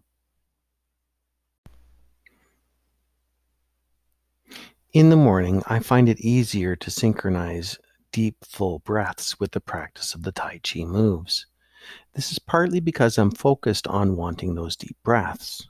In 4.93 5.11
the 5.11 5.17
morning, 5.17 5.63
I 5.69 5.79
find 5.79 6.09
it 6.09 6.19
easier 6.19 6.75
to 6.75 6.91
synchronize 6.91 7.79
deep, 8.11 8.37
full 8.45 8.81
breaths 8.81 9.39
with 9.39 9.53
the 9.53 9.61
practice 9.61 10.15
of 10.15 10.25
the 10.25 10.33
Tai 10.33 10.61
Chi 10.65 10.83
moves. 10.83 11.47
This 12.15 12.33
is 12.33 12.41
partly 12.41 12.81
because 12.81 13.17
I'm 13.17 13.31
focused 13.31 13.87
on 13.87 14.17
wanting 14.17 14.57
those 14.57 14.75
deep 14.75 14.97
breaths. 15.05 15.69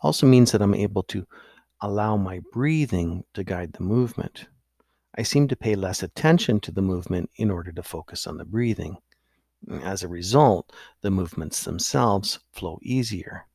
Also 0.00 0.26
means 0.26 0.50
that 0.50 0.60
I'm 0.60 0.74
able 0.74 1.04
to 1.04 1.24
allow 1.80 2.16
my 2.16 2.40
breathing 2.52 3.22
to 3.34 3.44
guide 3.44 3.74
the 3.74 3.84
movement. 3.84 4.48
I 5.18 5.22
seem 5.22 5.48
to 5.48 5.56
pay 5.56 5.74
less 5.76 6.02
attention 6.02 6.60
to 6.60 6.70
the 6.70 6.82
movement 6.82 7.30
in 7.36 7.50
order 7.50 7.72
to 7.72 7.82
focus 7.82 8.26
on 8.26 8.36
the 8.36 8.44
breathing. 8.44 8.98
As 9.82 10.02
a 10.02 10.08
result, 10.08 10.70
the 11.00 11.10
movements 11.10 11.64
themselves 11.64 12.38
flow 12.52 12.78
easier. 12.82 13.46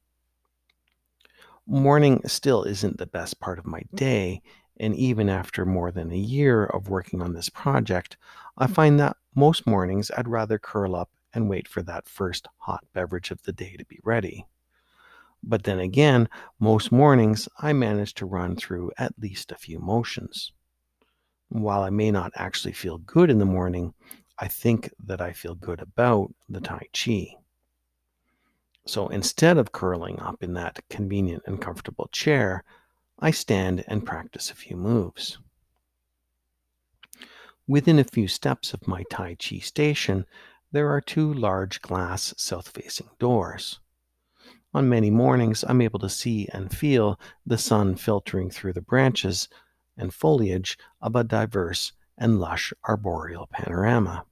Morning 1.68 2.22
still 2.26 2.64
isn't 2.64 2.98
the 2.98 3.06
best 3.06 3.40
part 3.40 3.60
of 3.60 3.68
my 3.68 3.84
day, 3.94 4.42
and 4.78 4.96
even 4.96 5.30
after 5.30 5.64
more 5.64 5.92
than 5.92 6.12
a 6.12 6.18
year 6.18 6.66
of 6.66 6.90
working 6.90 7.22
on 7.22 7.34
this 7.34 7.50
project, 7.50 8.18
I 8.58 8.66
find 8.66 9.00
that 9.00 9.18
most 9.36 9.68
mornings 9.68 10.10
I'd 10.18 10.28
rather 10.28 10.58
curl 10.58 10.96
up 10.96 11.12
and 11.32 11.48
wait 11.48 11.68
for 11.68 11.84
that 11.84 12.10
first 12.10 12.48
hot 12.58 12.84
beverage 12.92 13.30
of 13.30 13.44
the 13.44 13.54
day 13.54 13.76
to 13.78 13.86
be 13.86 14.00
ready. 14.04 14.48
But 15.44 15.64
then 15.64 15.80
again, 15.80 16.28
most 16.60 16.92
mornings 16.92 17.48
I 17.60 17.74
manage 17.74 18.16
to 18.16 18.26
run 18.26 18.56
through 18.56 18.92
at 18.98 19.20
least 19.20 19.52
a 19.52 19.58
few 19.58 19.80
motions 19.80 20.52
while 21.52 21.84
I 21.84 21.90
may 21.90 22.12
not 22.12 22.32
actually 22.36 22.72
feel 22.72 23.00
good 23.00 23.30
in 23.30 23.38
the 23.38 23.46
morning, 23.46 23.94
I 24.40 24.48
think 24.48 24.90
that 25.06 25.20
I 25.20 25.34
feel 25.34 25.54
good 25.54 25.82
about 25.82 26.34
the 26.48 26.62
Tai 26.62 26.88
Chi. 26.94 27.36
So 28.86 29.10
instead 29.10 29.58
of 29.58 29.74
curling 29.74 30.20
up 30.20 30.42
in 30.42 30.54
that 30.54 30.80
convenient 30.90 31.44
and 31.46 31.62
comfortable 31.62 32.10
chair, 32.14 32.64
I 33.20 33.32
stand 33.32 33.84
and 33.88 34.06
practice 34.06 34.50
a 34.50 34.56
few 34.56 34.78
moves. 34.78 35.38
Within 37.68 38.00
a 38.00 38.06
few 38.06 38.28
steps 38.28 38.74
of 38.74 38.88
my 38.88 39.04
Tai 39.12 39.36
Chi 39.36 39.60
station, 39.60 40.26
there 40.72 40.90
are 40.90 41.02
two 41.02 41.34
large 41.34 41.82
glass 41.82 42.34
south 42.38 42.70
facing 42.70 43.10
doors. 43.20 43.80
On 44.74 44.88
many 44.88 45.12
mornings, 45.12 45.66
I'm 45.68 45.82
able 45.82 46.00
to 46.00 46.10
see 46.10 46.48
and 46.54 46.74
feel 46.74 47.20
the 47.46 47.58
sun 47.58 47.98
filtering 47.98 48.50
through 48.50 48.72
the 48.74 48.82
branches 48.82 49.50
and 50.02 50.14
foliage 50.14 50.78
of 51.02 51.16
a 51.16 51.24
diverse 51.24 51.94
and 52.18 52.40
lush 52.40 52.74
arboreal 52.84 53.48
panorama. 53.52 54.26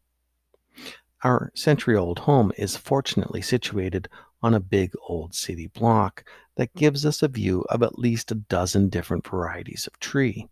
Our 1.24 1.52
century 1.54 1.96
old 1.96 2.20
home 2.20 2.52
is 2.58 2.76
fortunately 2.76 3.42
situated 3.42 4.10
on 4.42 4.54
a 4.54 4.60
big 4.60 4.94
old 5.08 5.36
city 5.36 5.68
block 5.68 6.24
that 6.56 6.76
gives 6.76 7.06
us 7.06 7.22
a 7.22 7.28
view 7.28 7.66
of 7.70 7.84
at 7.84 8.00
least 8.00 8.32
a 8.32 8.36
dozen 8.36 8.90
different 8.90 9.28
varieties 9.28 9.86
of 9.88 10.00
tree, 10.00 10.48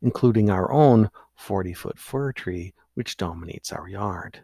including 0.00 0.48
our 0.48 0.72
own 0.72 1.10
40 1.34 1.74
foot 1.74 1.98
fir 1.98 2.32
tree, 2.32 2.72
which 2.94 3.16
dominates 3.16 3.72
our 3.72 3.88
yard. 3.88 4.40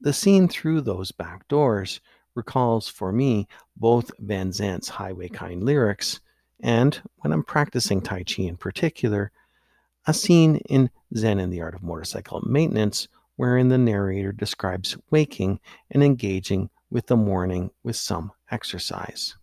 The 0.00 0.12
scene 0.12 0.48
through 0.48 0.80
those 0.80 1.12
back 1.12 1.46
doors 1.48 2.00
recalls 2.34 2.88
for 2.88 3.12
me 3.12 3.46
both 3.76 4.10
Van 4.18 4.50
Zandt's 4.50 4.88
Highway 4.88 5.28
Kind 5.28 5.62
lyrics 5.62 6.20
and 6.62 7.02
when 7.18 7.32
I'm 7.32 7.42
practicing 7.42 8.00
Tai 8.00 8.22
Chi 8.22 8.44
in 8.44 8.56
particular, 8.56 9.32
a 10.06 10.14
scene 10.14 10.56
in 10.68 10.90
Zen 11.14 11.38
and 11.38 11.52
the 11.52 11.60
Art 11.60 11.74
of 11.74 11.82
Motorcycle 11.82 12.40
Maintenance 12.46 13.08
wherein 13.36 13.68
the 13.68 13.78
narrator 13.78 14.32
describes 14.32 14.96
waking 15.10 15.58
and 15.90 16.02
engaging 16.02 16.70
with 16.90 17.06
the 17.06 17.16
morning 17.16 17.70
with 17.82 17.96
some 17.96 18.30
exercise. 18.50 19.36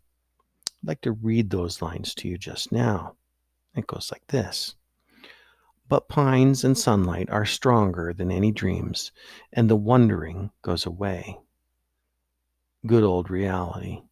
I'd 0.82 0.88
like 0.88 1.01
to 1.01 1.12
read 1.12 1.49
those 1.49 1.82
lines 1.82 2.13
to 2.15 2.27
you 2.27 2.38
just 2.38 2.71
now. 2.71 3.15
It 3.75 3.88
goes 3.88 4.10
like 4.12 4.25
this 4.27 4.75
But 5.88 6.08
pines 6.08 6.63
and 6.63 6.77
sunlight 6.77 7.29
are 7.29 7.45
stronger 7.45 8.13
than 8.13 8.32
any 8.32 8.51
dreams, 8.51 9.12
and 9.51 9.69
the 9.69 9.75
wondering 9.75 10.51
goes 10.62 10.86
away. 10.86 11.38
Good 12.86 13.03
old 13.03 13.29
reality. 13.29 14.03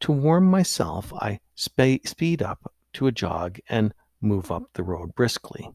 To 0.00 0.12
warm 0.12 0.44
myself, 0.50 1.12
I 1.14 1.40
sp- 1.54 2.04
speed 2.04 2.42
up 2.42 2.72
to 2.94 3.06
a 3.06 3.12
jog 3.12 3.58
and 3.68 3.94
move 4.20 4.50
up 4.50 4.64
the 4.74 4.82
road 4.82 5.14
briskly. 5.14 5.70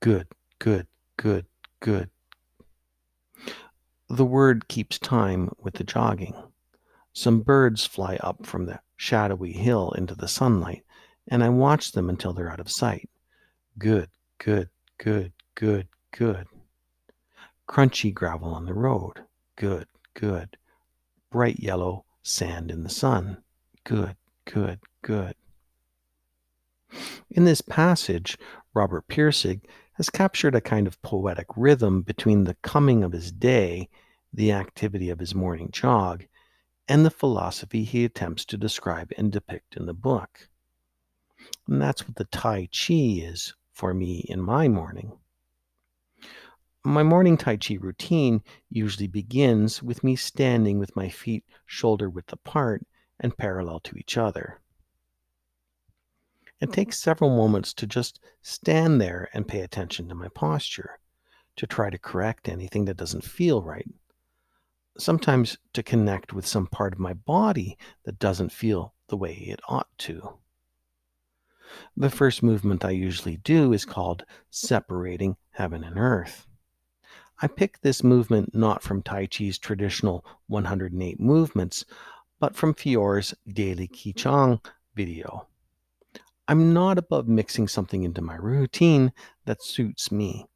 Good, 0.00 0.28
good, 0.58 0.86
good, 1.16 1.46
good. 1.80 2.10
The 4.08 4.24
word 4.24 4.68
keeps 4.68 4.98
time 4.98 5.50
with 5.58 5.74
the 5.74 5.84
jogging. 5.84 6.34
Some 7.12 7.40
birds 7.40 7.84
fly 7.84 8.16
up 8.16 8.46
from 8.46 8.66
the 8.66 8.80
shadowy 8.96 9.52
hill 9.52 9.92
into 9.92 10.14
the 10.14 10.28
sunlight, 10.28 10.84
and 11.26 11.42
I 11.42 11.48
watch 11.48 11.92
them 11.92 12.08
until 12.08 12.32
they're 12.32 12.50
out 12.50 12.60
of 12.60 12.70
sight. 12.70 13.10
Good, 13.78 14.08
good, 14.38 14.70
good, 14.98 15.32
good, 15.54 15.88
good. 16.12 16.46
Crunchy 17.68 18.14
gravel 18.14 18.54
on 18.54 18.64
the 18.64 18.74
road. 18.74 19.24
Good, 19.56 19.86
good. 20.14 20.56
Bright 21.30 21.60
yellow 21.60 22.04
sand 22.22 22.70
in 22.70 22.82
the 22.82 22.88
sun. 22.88 23.42
Good, 23.84 24.16
good, 24.52 24.80
good. 25.02 25.34
In 27.30 27.44
this 27.44 27.60
passage, 27.60 28.38
Robert 28.72 29.06
Pirsig 29.08 29.60
has 29.94 30.08
captured 30.08 30.54
a 30.54 30.60
kind 30.60 30.86
of 30.86 31.00
poetic 31.02 31.46
rhythm 31.56 32.02
between 32.02 32.44
the 32.44 32.56
coming 32.62 33.04
of 33.04 33.12
his 33.12 33.30
day, 33.30 33.88
the 34.32 34.52
activity 34.52 35.10
of 35.10 35.18
his 35.18 35.34
morning 35.34 35.68
jog, 35.70 36.24
and 36.88 37.04
the 37.04 37.10
philosophy 37.10 37.84
he 37.84 38.04
attempts 38.04 38.44
to 38.46 38.56
describe 38.56 39.12
and 39.18 39.32
depict 39.32 39.76
in 39.76 39.86
the 39.86 39.94
book. 39.94 40.48
And 41.66 41.80
that's 41.80 42.06
what 42.06 42.16
the 42.16 42.24
Tai 42.24 42.68
Chi 42.72 42.94
is 42.94 43.54
for 43.72 43.92
me 43.92 44.24
in 44.28 44.40
my 44.40 44.68
morning. 44.68 45.12
My 46.84 47.02
morning 47.02 47.36
Tai 47.36 47.58
Chi 47.58 47.74
routine 47.74 48.42
usually 48.70 49.08
begins 49.08 49.82
with 49.82 50.02
me 50.02 50.16
standing 50.16 50.78
with 50.78 50.96
my 50.96 51.10
feet 51.10 51.44
shoulder 51.66 52.08
width 52.08 52.32
apart 52.32 52.86
and 53.20 53.36
parallel 53.36 53.80
to 53.80 53.96
each 53.96 54.16
other. 54.16 54.60
It 56.60 56.66
mm-hmm. 56.66 56.72
takes 56.72 56.98
several 56.98 57.36
moments 57.36 57.72
to 57.74 57.86
just 57.86 58.20
stand 58.42 59.00
there 59.00 59.28
and 59.32 59.48
pay 59.48 59.60
attention 59.60 60.08
to 60.08 60.14
my 60.14 60.28
posture, 60.28 60.98
to 61.56 61.66
try 61.66 61.90
to 61.90 61.98
correct 61.98 62.48
anything 62.48 62.84
that 62.86 62.96
doesn't 62.96 63.24
feel 63.24 63.62
right. 63.62 63.88
Sometimes 64.98 65.58
to 65.74 65.82
connect 65.82 66.32
with 66.32 66.46
some 66.46 66.66
part 66.66 66.92
of 66.92 66.98
my 66.98 67.14
body 67.14 67.78
that 68.04 68.18
doesn't 68.18 68.50
feel 68.50 68.94
the 69.08 69.16
way 69.16 69.32
it 69.32 69.60
ought 69.68 69.88
to. 69.98 70.38
The 71.96 72.10
first 72.10 72.42
movement 72.42 72.84
I 72.84 72.90
usually 72.90 73.36
do 73.36 73.72
is 73.72 73.84
called 73.84 74.24
separating 74.50 75.36
heaven 75.50 75.84
and 75.84 75.98
earth. 75.98 76.46
I 77.40 77.46
picked 77.46 77.82
this 77.82 78.02
movement 78.02 78.54
not 78.54 78.82
from 78.82 79.02
Tai 79.02 79.26
Chi's 79.26 79.58
traditional 79.58 80.24
108 80.48 81.20
movements, 81.20 81.84
but 82.40 82.54
from 82.54 82.74
Fior's 82.74 83.34
daily 83.46 83.88
Qigong 83.88 84.64
video. 84.94 85.48
I'm 86.46 86.72
not 86.72 86.98
above 86.98 87.28
mixing 87.28 87.68
something 87.68 88.04
into 88.04 88.22
my 88.22 88.36
routine 88.36 89.12
that 89.44 89.62
suits 89.62 90.10
me, 90.10 90.46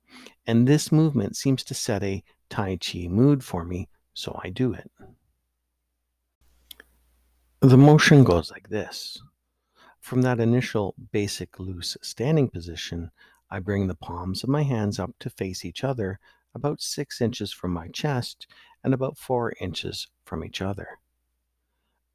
and 0.47 0.67
this 0.67 0.91
movement 0.91 1.37
seems 1.37 1.63
to 1.65 1.75
set 1.75 2.03
a 2.03 2.25
Tai 2.49 2.77
Chi 2.77 3.09
mood 3.09 3.45
for 3.45 3.65
me, 3.65 3.89
so 4.15 4.39
I 4.43 4.51
do 4.51 4.73
it. 4.73 4.91
The 7.61 7.77
motion 7.77 8.25
goes 8.25 8.51
like 8.51 8.69
this 8.69 9.21
From 10.01 10.23
that 10.23 10.41
initial 10.41 10.95
basic 11.13 11.61
loose 11.61 11.97
standing 12.03 12.49
position, 12.49 13.11
I 13.51 13.59
bring 13.59 13.87
the 13.87 13.95
palms 13.95 14.43
of 14.43 14.49
my 14.49 14.63
hands 14.63 14.99
up 14.99 15.11
to 15.21 15.31
face 15.31 15.65
each 15.65 15.85
other 15.85 16.19
about 16.55 16.81
six 16.81 17.21
inches 17.21 17.53
from 17.53 17.73
my 17.73 17.89
chest 17.89 18.47
and 18.83 18.95
about 18.95 19.19
four 19.19 19.53
inches 19.61 20.09
from 20.25 20.45
each 20.45 20.61
other. 20.61 20.99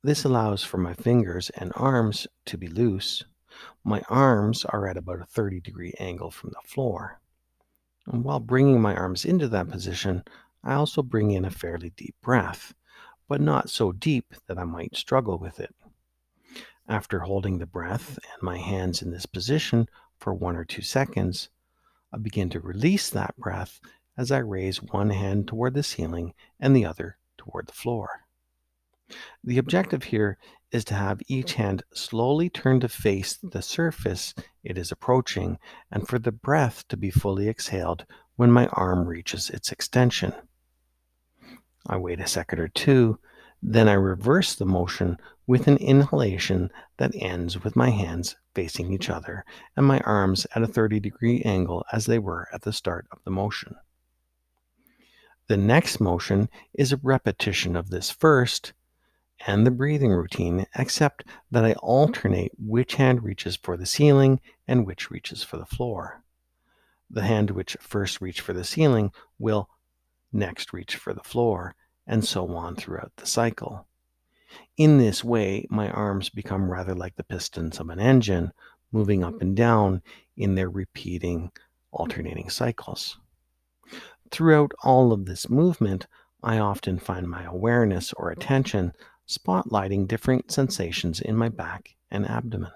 This 0.03 0.23
allows 0.23 0.63
for 0.63 0.77
my 0.77 0.93
fingers 0.93 1.49
and 1.51 1.71
arms 1.75 2.27
to 2.45 2.57
be 2.57 2.67
loose. 2.67 3.23
My 3.83 4.03
arms 4.09 4.63
are 4.65 4.87
at 4.87 4.95
about 4.95 5.21
a 5.21 5.25
30 5.25 5.59
degree 5.59 5.93
angle 5.99 6.29
from 6.29 6.51
the 6.51 6.67
floor. 6.67 7.19
And 8.05 8.23
while 8.23 8.39
bringing 8.39 8.79
my 8.79 8.95
arms 8.95 9.25
into 9.25 9.47
that 9.47 9.69
position, 9.69 10.23
I 10.63 10.75
also 10.75 11.01
bring 11.01 11.31
in 11.31 11.45
a 11.45 11.49
fairly 11.49 11.89
deep 11.89 12.15
breath, 12.21 12.75
but 13.27 13.41
not 13.41 13.71
so 13.71 13.91
deep 13.91 14.35
that 14.47 14.59
I 14.59 14.65
might 14.65 14.95
struggle 14.95 15.39
with 15.39 15.59
it. 15.59 15.73
After 16.87 17.21
holding 17.21 17.57
the 17.57 17.65
breath 17.65 18.19
and 18.31 18.43
my 18.43 18.59
hands 18.59 19.01
in 19.01 19.11
this 19.11 19.25
position 19.25 19.89
for 20.19 20.33
one 20.33 20.55
or 20.55 20.63
two 20.63 20.83
seconds, 20.83 21.49
I 22.13 22.17
begin 22.17 22.49
to 22.51 22.59
release 22.59 23.09
that 23.09 23.35
breath 23.35 23.81
as 24.15 24.31
I 24.31 24.37
raise 24.37 24.81
one 24.81 25.09
hand 25.09 25.47
toward 25.47 25.73
the 25.73 25.83
ceiling 25.83 26.33
and 26.59 26.75
the 26.75 26.85
other 26.85 27.17
toward 27.37 27.67
the 27.67 27.73
floor. 27.73 28.26
The 29.43 29.57
objective 29.57 30.03
here 30.03 30.37
is 30.71 30.83
to 30.85 30.93
have 30.93 31.21
each 31.27 31.53
hand 31.53 31.83
slowly 31.93 32.49
turn 32.49 32.81
to 32.81 32.89
face 32.89 33.37
the 33.41 33.61
surface 33.61 34.33
it 34.63 34.77
is 34.77 34.91
approaching 34.91 35.57
and 35.89 36.07
for 36.07 36.19
the 36.19 36.31
breath 36.31 36.85
to 36.89 36.97
be 36.97 37.09
fully 37.09 37.47
exhaled 37.47 38.05
when 38.35 38.51
my 38.51 38.67
arm 38.67 39.07
reaches 39.07 39.49
its 39.49 39.71
extension. 39.71 40.33
I 41.85 41.95
wait 41.97 42.19
a 42.19 42.27
second 42.27 42.59
or 42.59 42.67
two 42.67 43.19
then 43.61 43.89
I 43.89 43.93
reverse 43.93 44.53
the 44.53 44.65
motion 44.65 45.17
with 45.47 45.67
an 45.67 45.77
inhalation 45.77 46.71
that 46.97 47.15
ends 47.15 47.63
with 47.63 47.75
my 47.75 47.89
hands 47.89 48.35
facing 48.53 48.93
each 48.93 49.09
other 49.09 49.45
and 49.75 49.85
my 49.85 49.99
arms 50.01 50.45
at 50.53 50.61
a 50.61 50.67
30 50.67 50.99
degree 50.99 51.41
angle 51.41 51.83
as 51.91 52.05
they 52.05 52.19
were 52.19 52.47
at 52.53 52.61
the 52.61 52.73
start 52.73 53.07
of 53.11 53.19
the 53.23 53.31
motion. 53.31 53.75
The 55.47 55.57
next 55.57 55.99
motion 55.99 56.49
is 56.73 56.91
a 56.91 56.99
repetition 57.01 57.75
of 57.75 57.89
this 57.89 58.11
first 58.11 58.73
and 59.45 59.65
the 59.65 59.71
breathing 59.71 60.11
routine, 60.11 60.65
except 60.75 61.23
that 61.51 61.63
I 61.63 61.73
alternate 61.73 62.51
which 62.57 62.95
hand 62.95 63.23
reaches 63.23 63.55
for 63.55 63.77
the 63.77 63.85
ceiling 63.85 64.39
and 64.67 64.85
which 64.85 65.11
reaches 65.11 65.43
for 65.43 65.57
the 65.57 65.65
floor. 65.65 66.23
The 67.09 67.23
hand 67.23 67.51
which 67.51 67.77
first 67.79 68.19
reached 68.19 68.41
for 68.41 68.53
the 68.53 68.63
ceiling 68.63 69.11
will 69.39 69.69
next 70.33 70.73
reach 70.73 70.95
for 70.95 71.13
the 71.13 71.23
floor, 71.23 71.75
and 72.05 72.25
so 72.25 72.55
on 72.55 72.75
throughout 72.75 73.11
the 73.17 73.25
cycle. 73.25 73.87
In 74.77 74.97
this 74.97 75.23
way, 75.23 75.65
my 75.69 75.89
arms 75.89 76.29
become 76.29 76.71
rather 76.71 76.95
like 76.95 77.15
the 77.15 77.23
pistons 77.23 77.79
of 77.79 77.89
an 77.89 77.99
engine, 77.99 78.51
moving 78.91 79.23
up 79.23 79.41
and 79.41 79.55
down 79.55 80.01
in 80.35 80.55
their 80.55 80.69
repeating, 80.69 81.51
alternating 81.91 82.49
cycles. 82.49 83.17
Throughout 84.31 84.71
all 84.83 85.13
of 85.13 85.25
this 85.25 85.49
movement, 85.49 86.07
I 86.43 86.59
often 86.59 86.99
find 86.99 87.27
my 87.27 87.43
awareness 87.43 88.13
or 88.13 88.29
attention 88.29 88.93
spotlighting 89.27 90.07
different 90.07 90.51
sensations 90.51 91.19
in 91.19 91.35
my 91.35 91.49
back 91.49 91.95
and 92.09 92.27
abdomen. 92.27 92.71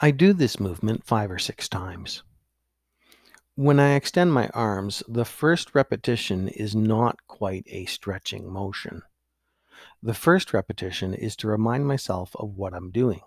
I 0.00 0.10
do 0.10 0.32
this 0.32 0.58
movement 0.58 1.04
five 1.04 1.30
or 1.30 1.38
six 1.38 1.68
times. 1.68 2.22
When 3.54 3.78
I 3.78 3.94
extend 3.94 4.32
my 4.32 4.48
arms, 4.48 5.04
the 5.06 5.24
first 5.24 5.74
repetition 5.74 6.48
is 6.48 6.74
not 6.74 7.24
quite 7.28 7.64
a 7.68 7.84
stretching 7.84 8.52
motion. 8.52 9.02
The 10.02 10.14
first 10.14 10.52
repetition 10.52 11.14
is 11.14 11.36
to 11.36 11.48
remind 11.48 11.86
myself 11.86 12.34
of 12.34 12.56
what 12.56 12.74
I'm 12.74 12.90
doing. 12.90 13.20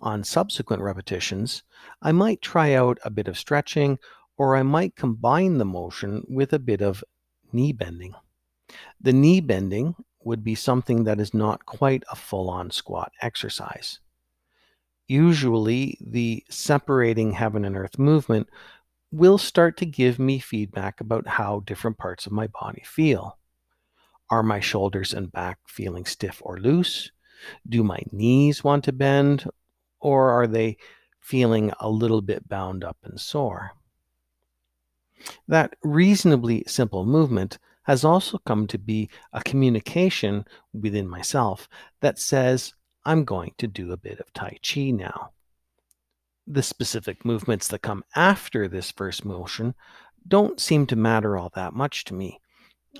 On 0.00 0.22
subsequent 0.22 0.82
repetitions, 0.82 1.64
I 2.00 2.12
might 2.12 2.40
try 2.40 2.74
out 2.74 2.98
a 3.04 3.10
bit 3.10 3.26
of 3.26 3.36
stretching 3.36 3.98
or 4.36 4.56
I 4.56 4.62
might 4.62 4.96
combine 4.96 5.58
the 5.58 5.64
motion 5.64 6.24
with 6.28 6.52
a 6.52 6.58
bit 6.58 6.80
of 6.80 7.02
knee 7.52 7.72
bending. 7.72 8.14
The 9.00 9.12
knee 9.12 9.40
bending 9.40 9.94
would 10.22 10.42
be 10.42 10.54
something 10.54 11.04
that 11.04 11.20
is 11.20 11.34
not 11.34 11.66
quite 11.66 12.02
a 12.10 12.16
full 12.16 12.48
on 12.48 12.70
squat 12.70 13.12
exercise. 13.20 14.00
Usually, 15.06 15.98
the 16.00 16.44
separating 16.48 17.32
heaven 17.32 17.64
and 17.64 17.76
earth 17.76 17.98
movement 17.98 18.48
will 19.12 19.38
start 19.38 19.76
to 19.76 19.86
give 19.86 20.18
me 20.18 20.38
feedback 20.38 21.00
about 21.00 21.26
how 21.26 21.60
different 21.60 21.98
parts 21.98 22.26
of 22.26 22.32
my 22.32 22.46
body 22.46 22.82
feel. 22.84 23.38
Are 24.30 24.42
my 24.42 24.60
shoulders 24.60 25.12
and 25.12 25.30
back 25.30 25.58
feeling 25.66 26.06
stiff 26.06 26.40
or 26.42 26.58
loose? 26.58 27.12
Do 27.68 27.84
my 27.84 28.00
knees 28.10 28.64
want 28.64 28.84
to 28.84 28.92
bend? 28.92 29.48
Or 30.00 30.30
are 30.30 30.46
they 30.46 30.78
feeling 31.20 31.70
a 31.78 31.90
little 31.90 32.22
bit 32.22 32.48
bound 32.48 32.82
up 32.82 32.96
and 33.04 33.20
sore? 33.20 33.72
That 35.46 35.76
reasonably 35.82 36.64
simple 36.66 37.04
movement 37.04 37.58
has 37.84 38.04
also 38.04 38.38
come 38.38 38.66
to 38.66 38.78
be 38.78 39.08
a 39.32 39.42
communication 39.42 40.44
within 40.72 41.08
myself 41.08 41.68
that 42.00 42.18
says, 42.18 42.74
I'm 43.04 43.24
going 43.24 43.52
to 43.58 43.66
do 43.66 43.92
a 43.92 43.96
bit 43.96 44.20
of 44.20 44.32
Tai 44.32 44.58
Chi 44.62 44.90
now 44.90 45.30
the 46.46 46.62
specific 46.62 47.24
movements 47.24 47.68
that 47.68 47.82
come 47.82 48.04
after 48.14 48.68
this 48.68 48.90
first 48.90 49.24
motion 49.24 49.74
don't 50.26 50.60
seem 50.60 50.86
to 50.86 50.96
matter 50.96 51.36
all 51.36 51.50
that 51.54 51.72
much 51.72 52.04
to 52.04 52.14
me. 52.14 52.40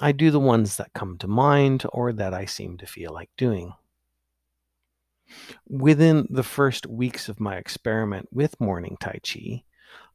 I 0.00 0.12
do 0.12 0.30
the 0.30 0.40
ones 0.40 0.76
that 0.76 0.92
come 0.92 1.18
to 1.18 1.28
mind 1.28 1.84
or 1.92 2.12
that 2.12 2.34
I 2.34 2.46
seem 2.46 2.78
to 2.78 2.86
feel 2.86 3.12
like 3.12 3.30
doing. 3.36 3.74
Within 5.68 6.26
the 6.30 6.42
first 6.42 6.86
weeks 6.86 7.28
of 7.28 7.40
my 7.40 7.56
experiment 7.56 8.28
with 8.32 8.60
morning 8.60 8.96
Tai 9.00 9.20
Chi, 9.22 9.64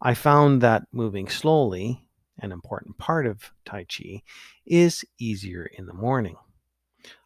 I 0.02 0.14
found 0.14 0.62
that 0.62 0.84
moving 0.92 1.30
slowly, 1.30 2.06
an 2.42 2.52
important 2.52 2.98
part 2.98 3.26
of 3.26 3.52
Tai 3.66 3.86
Chi, 3.86 4.22
is 4.66 5.06
easier 5.20 5.70
in 5.78 5.86
the 5.86 5.94
morning. 5.94 6.36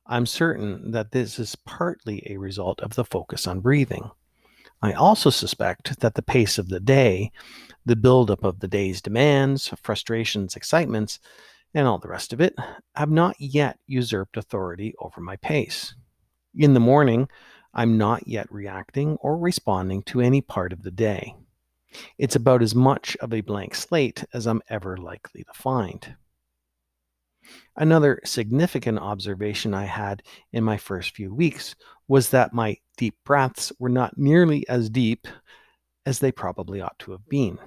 I'm 0.06 0.26
certain 0.26 0.92
that 0.92 1.12
this 1.12 1.40
is 1.40 1.56
partly 1.56 2.24
a 2.30 2.38
result 2.38 2.82
of 2.82 2.96
the 2.96 3.06
focus 3.06 3.48
on 3.48 3.62
breathing. 3.62 4.12
I 4.82 4.92
also 4.92 5.30
suspect 5.30 6.02
that 6.02 6.16
the 6.16 6.22
pace 6.22 6.58
of 6.58 6.68
the 6.68 6.82
day, 6.82 7.32
the 7.86 7.96
buildup 7.96 8.44
of 8.44 8.60
the 8.60 8.68
day's 8.68 9.02
demands, 9.02 9.72
frustrations, 9.82 10.56
excitements, 10.56 11.20
and 11.74 11.88
all 11.88 12.00
the 12.00 12.10
rest 12.10 12.34
of 12.34 12.42
it, 12.42 12.54
have 12.94 13.10
not 13.10 13.36
yet 13.40 13.80
usurped 13.88 14.36
authority 14.36 14.94
over 15.00 15.22
my 15.22 15.38
pace. 15.38 15.96
In 16.54 16.74
the 16.74 16.80
morning, 16.80 17.30
I'm 17.74 17.98
not 17.98 18.28
yet 18.28 18.52
reacting 18.52 19.18
or 19.22 19.38
responding 19.38 20.04
to 20.04 20.22
any 20.22 20.42
part 20.42 20.74
of 20.74 20.84
the 20.84 20.92
day. 20.92 21.34
It's 22.18 22.36
about 22.36 22.62
as 22.62 22.76
much 22.76 23.16
of 23.18 23.34
a 23.34 23.42
blank 23.42 23.76
slate 23.76 24.24
as 24.34 24.48
I'm 24.48 24.62
ever 24.70 24.98
likely 24.98 25.44
to 25.44 25.54
find. 25.54 26.16
Another 27.76 28.20
significant 28.24 29.00
observation 29.00 29.74
I 29.74 29.86
had 29.86 30.24
in 30.52 30.64
my 30.64 30.78
first 30.78 31.16
few 31.16 31.34
weeks 31.34 31.76
was 32.08 32.30
that 32.30 32.54
my 32.54 32.78
deep 32.98 33.16
breaths 33.26 33.72
were 33.80 33.90
not 33.90 34.18
nearly 34.18 34.68
as 34.70 34.90
deep 34.90 35.28
as 36.06 36.20
they 36.20 36.32
probably 36.32 36.82
ought 36.82 36.98
to 37.00 37.12
have 37.12 37.28
been. 37.28 37.58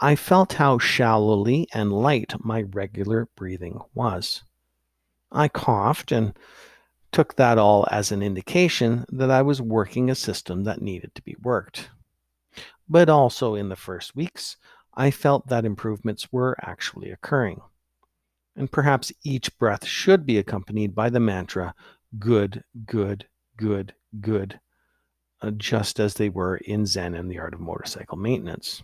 I 0.00 0.16
felt 0.16 0.54
how 0.54 0.78
shallowly 0.78 1.68
and 1.72 1.92
light 1.92 2.34
my 2.40 2.62
regular 2.62 3.28
breathing 3.36 3.80
was. 3.94 4.42
I 5.30 5.48
coughed 5.48 6.10
and 6.10 6.36
took 7.12 7.36
that 7.36 7.58
all 7.58 7.86
as 7.90 8.10
an 8.10 8.22
indication 8.22 9.04
that 9.10 9.30
I 9.30 9.42
was 9.42 9.60
working 9.62 10.10
a 10.10 10.14
system 10.14 10.64
that 10.64 10.82
needed 10.82 11.14
to 11.14 11.22
be 11.22 11.36
worked. 11.42 11.90
But 12.92 13.08
also 13.08 13.54
in 13.54 13.70
the 13.70 13.76
first 13.76 14.14
weeks, 14.14 14.58
I 14.92 15.10
felt 15.10 15.48
that 15.48 15.64
improvements 15.64 16.30
were 16.30 16.58
actually 16.60 17.10
occurring. 17.10 17.62
And 18.54 18.70
perhaps 18.70 19.10
each 19.22 19.58
breath 19.58 19.86
should 19.86 20.26
be 20.26 20.36
accompanied 20.36 20.94
by 20.94 21.08
the 21.08 21.18
mantra 21.18 21.74
good, 22.18 22.64
good, 22.84 23.24
good, 23.56 23.94
good, 24.20 24.60
uh, 25.40 25.52
just 25.52 25.98
as 25.98 26.12
they 26.12 26.28
were 26.28 26.58
in 26.58 26.84
Zen 26.84 27.14
and 27.14 27.30
the 27.30 27.38
art 27.38 27.54
of 27.54 27.60
motorcycle 27.60 28.18
maintenance. 28.18 28.82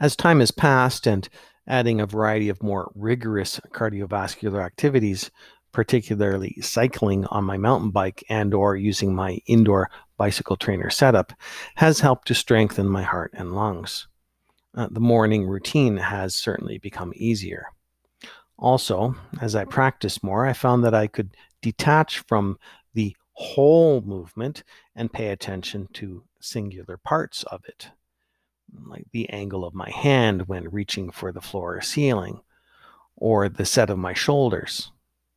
As 0.00 0.16
time 0.16 0.40
has 0.40 0.52
passed 0.52 1.06
and 1.06 1.28
adding 1.66 2.00
a 2.00 2.06
variety 2.06 2.48
of 2.48 2.62
more 2.62 2.90
rigorous 2.94 3.60
cardiovascular 3.72 4.64
activities, 4.64 5.30
particularly 5.70 6.56
cycling 6.62 7.26
on 7.26 7.44
my 7.44 7.58
mountain 7.58 7.90
bike 7.90 8.24
and 8.30 8.54
or 8.54 8.74
using 8.74 9.14
my 9.14 9.38
indoor 9.44 9.90
bicycle 10.22 10.56
trainer 10.56 10.88
setup, 10.88 11.32
has 11.74 11.98
helped 11.98 12.28
to 12.28 12.32
strengthen 12.32 12.88
my 12.88 13.02
heart 13.02 13.32
and 13.34 13.56
lungs. 13.56 14.06
Uh, 14.72 14.86
the 14.88 15.00
morning 15.00 15.48
routine 15.48 15.96
has 15.96 16.32
certainly 16.32 16.78
become 16.78 17.12
easier. 17.16 17.66
Also, 18.56 19.16
as 19.40 19.56
I 19.56 19.64
practiced 19.64 20.22
more, 20.22 20.46
I 20.46 20.52
found 20.52 20.84
that 20.84 20.94
I 20.94 21.08
could 21.08 21.36
detach 21.60 22.20
from 22.20 22.56
the 22.94 23.16
whole 23.32 24.00
movement 24.02 24.62
and 24.94 25.12
pay 25.12 25.30
attention 25.30 25.88
to 25.94 26.22
singular 26.38 26.98
parts 26.98 27.42
of 27.42 27.64
it, 27.66 27.90
like 28.86 29.06
the 29.10 29.28
angle 29.30 29.64
of 29.64 29.74
my 29.74 29.90
hand 29.90 30.46
when 30.46 30.70
reaching 30.70 31.10
for 31.10 31.32
the 31.32 31.40
floor 31.40 31.78
or 31.78 31.80
ceiling, 31.80 32.42
or 33.16 33.48
the 33.48 33.66
set 33.66 33.90
of 33.90 33.98
my 33.98 34.14
shoulders, 34.14 34.92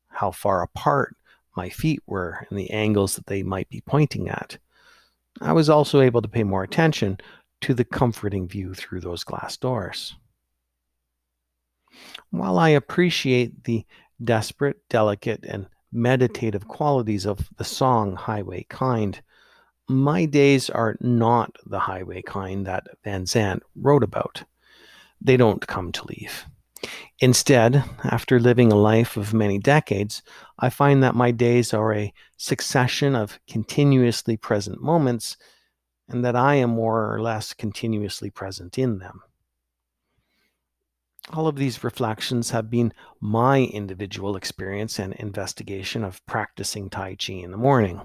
how 0.09 0.29
far 0.29 0.61
apart 0.61 1.15
my 1.57 1.69
feet 1.69 2.01
were 2.05 2.45
and 2.51 2.59
the 2.59 2.69
angles 2.69 3.15
that 3.15 3.25
they 3.25 3.41
might 3.41 3.67
be 3.69 3.81
pointing 3.81 4.29
at. 4.29 4.59
I 5.41 5.53
was 5.53 5.69
also 5.69 6.01
able 6.01 6.21
to 6.21 6.27
pay 6.27 6.43
more 6.43 6.63
attention 6.63 7.19
to 7.61 7.73
the 7.73 7.85
comforting 7.85 8.47
view 8.47 8.73
through 8.73 9.01
those 9.01 9.23
glass 9.23 9.57
doors. 9.57 10.15
While 12.29 12.59
I 12.59 12.69
appreciate 12.69 13.63
the 13.63 13.85
desperate, 14.23 14.77
delicate, 14.89 15.45
and 15.45 15.67
meditative 15.91 16.67
qualities 16.67 17.25
of 17.25 17.49
the 17.57 17.63
song 17.63 18.15
Highway 18.15 18.65
Kind, 18.69 19.21
my 19.87 20.25
days 20.25 20.69
are 20.69 20.97
not 20.99 21.55
the 21.65 21.79
highway 21.79 22.21
kind 22.21 22.65
that 22.65 22.87
Van 23.03 23.25
Zandt 23.25 23.63
wrote 23.75 24.03
about. 24.03 24.43
They 25.21 25.37
don't 25.37 25.65
come 25.65 25.91
to 25.91 26.07
leave. 26.07 26.45
Instead, 27.19 27.83
after 28.03 28.39
living 28.39 28.71
a 28.71 28.75
life 28.75 29.17
of 29.17 29.33
many 29.33 29.57
decades, 29.57 30.21
I 30.59 30.69
find 30.69 31.01
that 31.03 31.15
my 31.15 31.31
days 31.31 31.73
are 31.73 31.93
a 31.93 32.13
succession 32.37 33.15
of 33.15 33.39
continuously 33.47 34.37
present 34.37 34.81
moments 34.81 35.37
and 36.07 36.23
that 36.23 36.35
I 36.35 36.55
am 36.55 36.71
more 36.71 37.13
or 37.13 37.21
less 37.21 37.53
continuously 37.53 38.29
present 38.29 38.77
in 38.77 38.99
them. 38.99 39.21
All 41.33 41.47
of 41.47 41.55
these 41.55 41.83
reflections 41.83 42.51
have 42.51 42.69
been 42.69 42.93
my 43.19 43.61
individual 43.61 44.35
experience 44.35 44.99
and 44.99 45.13
investigation 45.13 46.03
of 46.03 46.23
practicing 46.27 46.89
Tai 46.89 47.15
Chi 47.15 47.33
in 47.33 47.51
the 47.51 47.57
morning. 47.57 48.01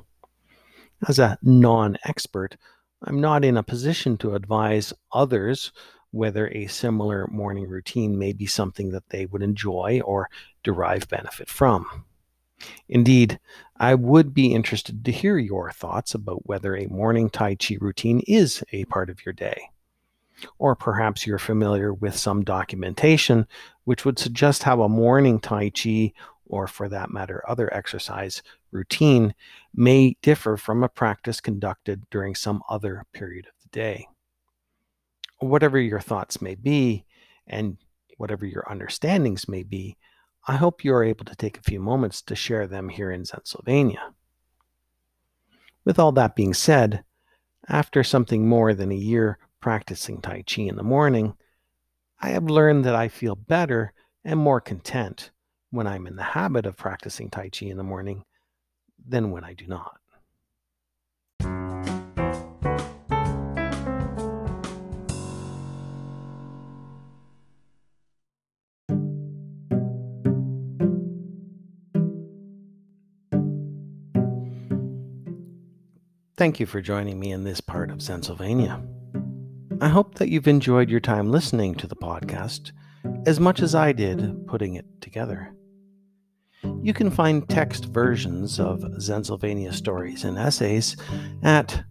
As 1.07 1.19
a 1.19 1.39
non 1.43 1.99
expert, 2.05 2.57
I'm 3.03 3.21
not 3.21 3.45
in 3.45 3.57
a 3.57 3.63
position 3.63 4.17
to 4.19 4.35
advise 4.35 4.93
others 5.13 5.73
whether 6.13 6.49
a 6.49 6.67
similar 6.67 7.27
morning 7.29 7.69
routine 7.69 8.19
may 8.19 8.33
be 8.33 8.47
something 8.47 8.91
that 8.91 9.09
they 9.11 9.27
would 9.27 9.43
enjoy 9.43 10.01
or 10.05 10.29
derive 10.63 11.09
benefit 11.09 11.49
from. 11.49 12.05
Indeed, 12.89 13.39
I 13.79 13.95
would 13.95 14.35
be 14.35 14.55
interested 14.55 15.05
to 15.05 15.13
hear 15.13 15.39
your 15.39 15.71
thoughts 15.73 16.15
about 16.15 16.47
whether 16.47 16.77
a 16.77 16.87
morning 16.87 17.31
Tai 17.31 17.55
Chi 17.55 17.77
routine 17.81 18.21
is 18.27 18.63
a 18.73 18.85
part 18.87 19.09
of 19.09 19.25
your 19.25 19.33
day. 19.33 19.71
Or 20.59 20.75
perhaps 20.75 21.27
you're 21.27 21.39
familiar 21.39 21.93
with 21.93 22.17
some 22.17 22.43
documentation 22.45 23.47
which 23.85 24.05
would 24.05 24.19
suggest 24.19 24.63
how 24.63 24.83
a 24.83 24.89
morning 24.89 25.41
Tai 25.41 25.71
Chi, 25.71 26.13
or 26.47 26.67
for 26.67 26.89
that 26.89 27.11
matter, 27.11 27.43
other 27.49 27.73
exercise 27.73 28.43
routine, 28.71 29.35
may 29.75 30.17
differ 30.23 30.57
from 30.57 30.83
a 30.83 30.89
practice 30.89 31.41
conducted 31.41 32.03
during 32.11 32.35
some 32.35 32.63
other 32.69 33.07
period 33.13 33.47
of 33.47 33.53
the 33.63 33.69
day 33.69 34.07
whatever 35.41 35.79
your 35.79 36.01
thoughts 36.01 36.41
may 36.41 36.55
be 36.55 37.05
and 37.47 37.77
whatever 38.19 38.47
your 38.47 38.71
understandings 38.71 39.49
may 39.49 39.63
be, 39.63 39.97
I 40.47 40.57
hope 40.57 40.85
you 40.85 40.95
are 40.95 41.05
able 41.05 41.25
to 41.25 41.37
take 41.37 41.59
a 41.59 41.63
few 41.63 41.81
moments 41.81 42.23
to 42.23 42.37
share 42.37 42.67
them 42.67 42.89
here 42.89 43.11
in 43.11 43.25
Zensylvania. 43.25 44.13
With 45.85 45.99
all 45.99 46.13
that 46.13 46.37
being 46.37 46.55
said, 46.55 47.05
after 47.69 48.03
something 48.03 48.49
more 48.49 48.75
than 48.75 48.91
a 48.91 48.97
year 48.97 49.39
practicing 49.61 50.21
Tai 50.21 50.43
Chi 50.43 50.63
in 50.63 50.77
the 50.77 50.83
morning, 50.83 51.35
I 52.21 52.31
have 52.31 52.45
learned 52.45 52.85
that 52.85 52.95
I 52.95 53.09
feel 53.09 53.37
better 53.37 53.93
and 54.25 54.39
more 54.39 54.61
content 54.61 55.31
when 55.71 55.87
I'm 55.87 56.07
in 56.07 56.17
the 56.17 56.23
habit 56.23 56.67
of 56.67 56.77
practicing 56.77 57.31
Tai 57.31 57.49
Chi 57.51 57.67
in 57.67 57.77
the 57.77 57.83
morning 57.83 58.25
than 59.07 59.31
when 59.31 59.45
I 59.45 59.55
do 59.55 59.67
not. 59.67 60.00
Thank 76.41 76.59
you 76.59 76.65
for 76.65 76.81
joining 76.81 77.21
me 77.21 77.33
in 77.33 77.45
this 77.45 77.61
part 77.61 77.91
of 77.91 77.99
Zensylvania. 77.99 78.83
I 79.83 79.91
hope 79.91 80.15
that 80.15 80.31
you've 80.31 80.49
enjoyed 80.49 80.89
your 80.89 80.99
time 80.99 81.31
listening 81.31 81.75
to 81.75 81.87
the 81.87 81.95
podcast 81.95 82.73
as 83.27 83.39
much 83.39 83.61
as 83.61 83.75
I 83.75 83.93
did 83.93 84.47
putting 84.47 84.73
it 84.73 84.87
together. 85.03 85.53
You 86.81 86.95
can 86.95 87.11
find 87.11 87.47
text 87.47 87.85
versions 87.85 88.59
of 88.59 88.81
Zensylvania 88.81 89.75
stories 89.75 90.25
and 90.25 90.39
essays 90.39 90.97
at 91.43 91.85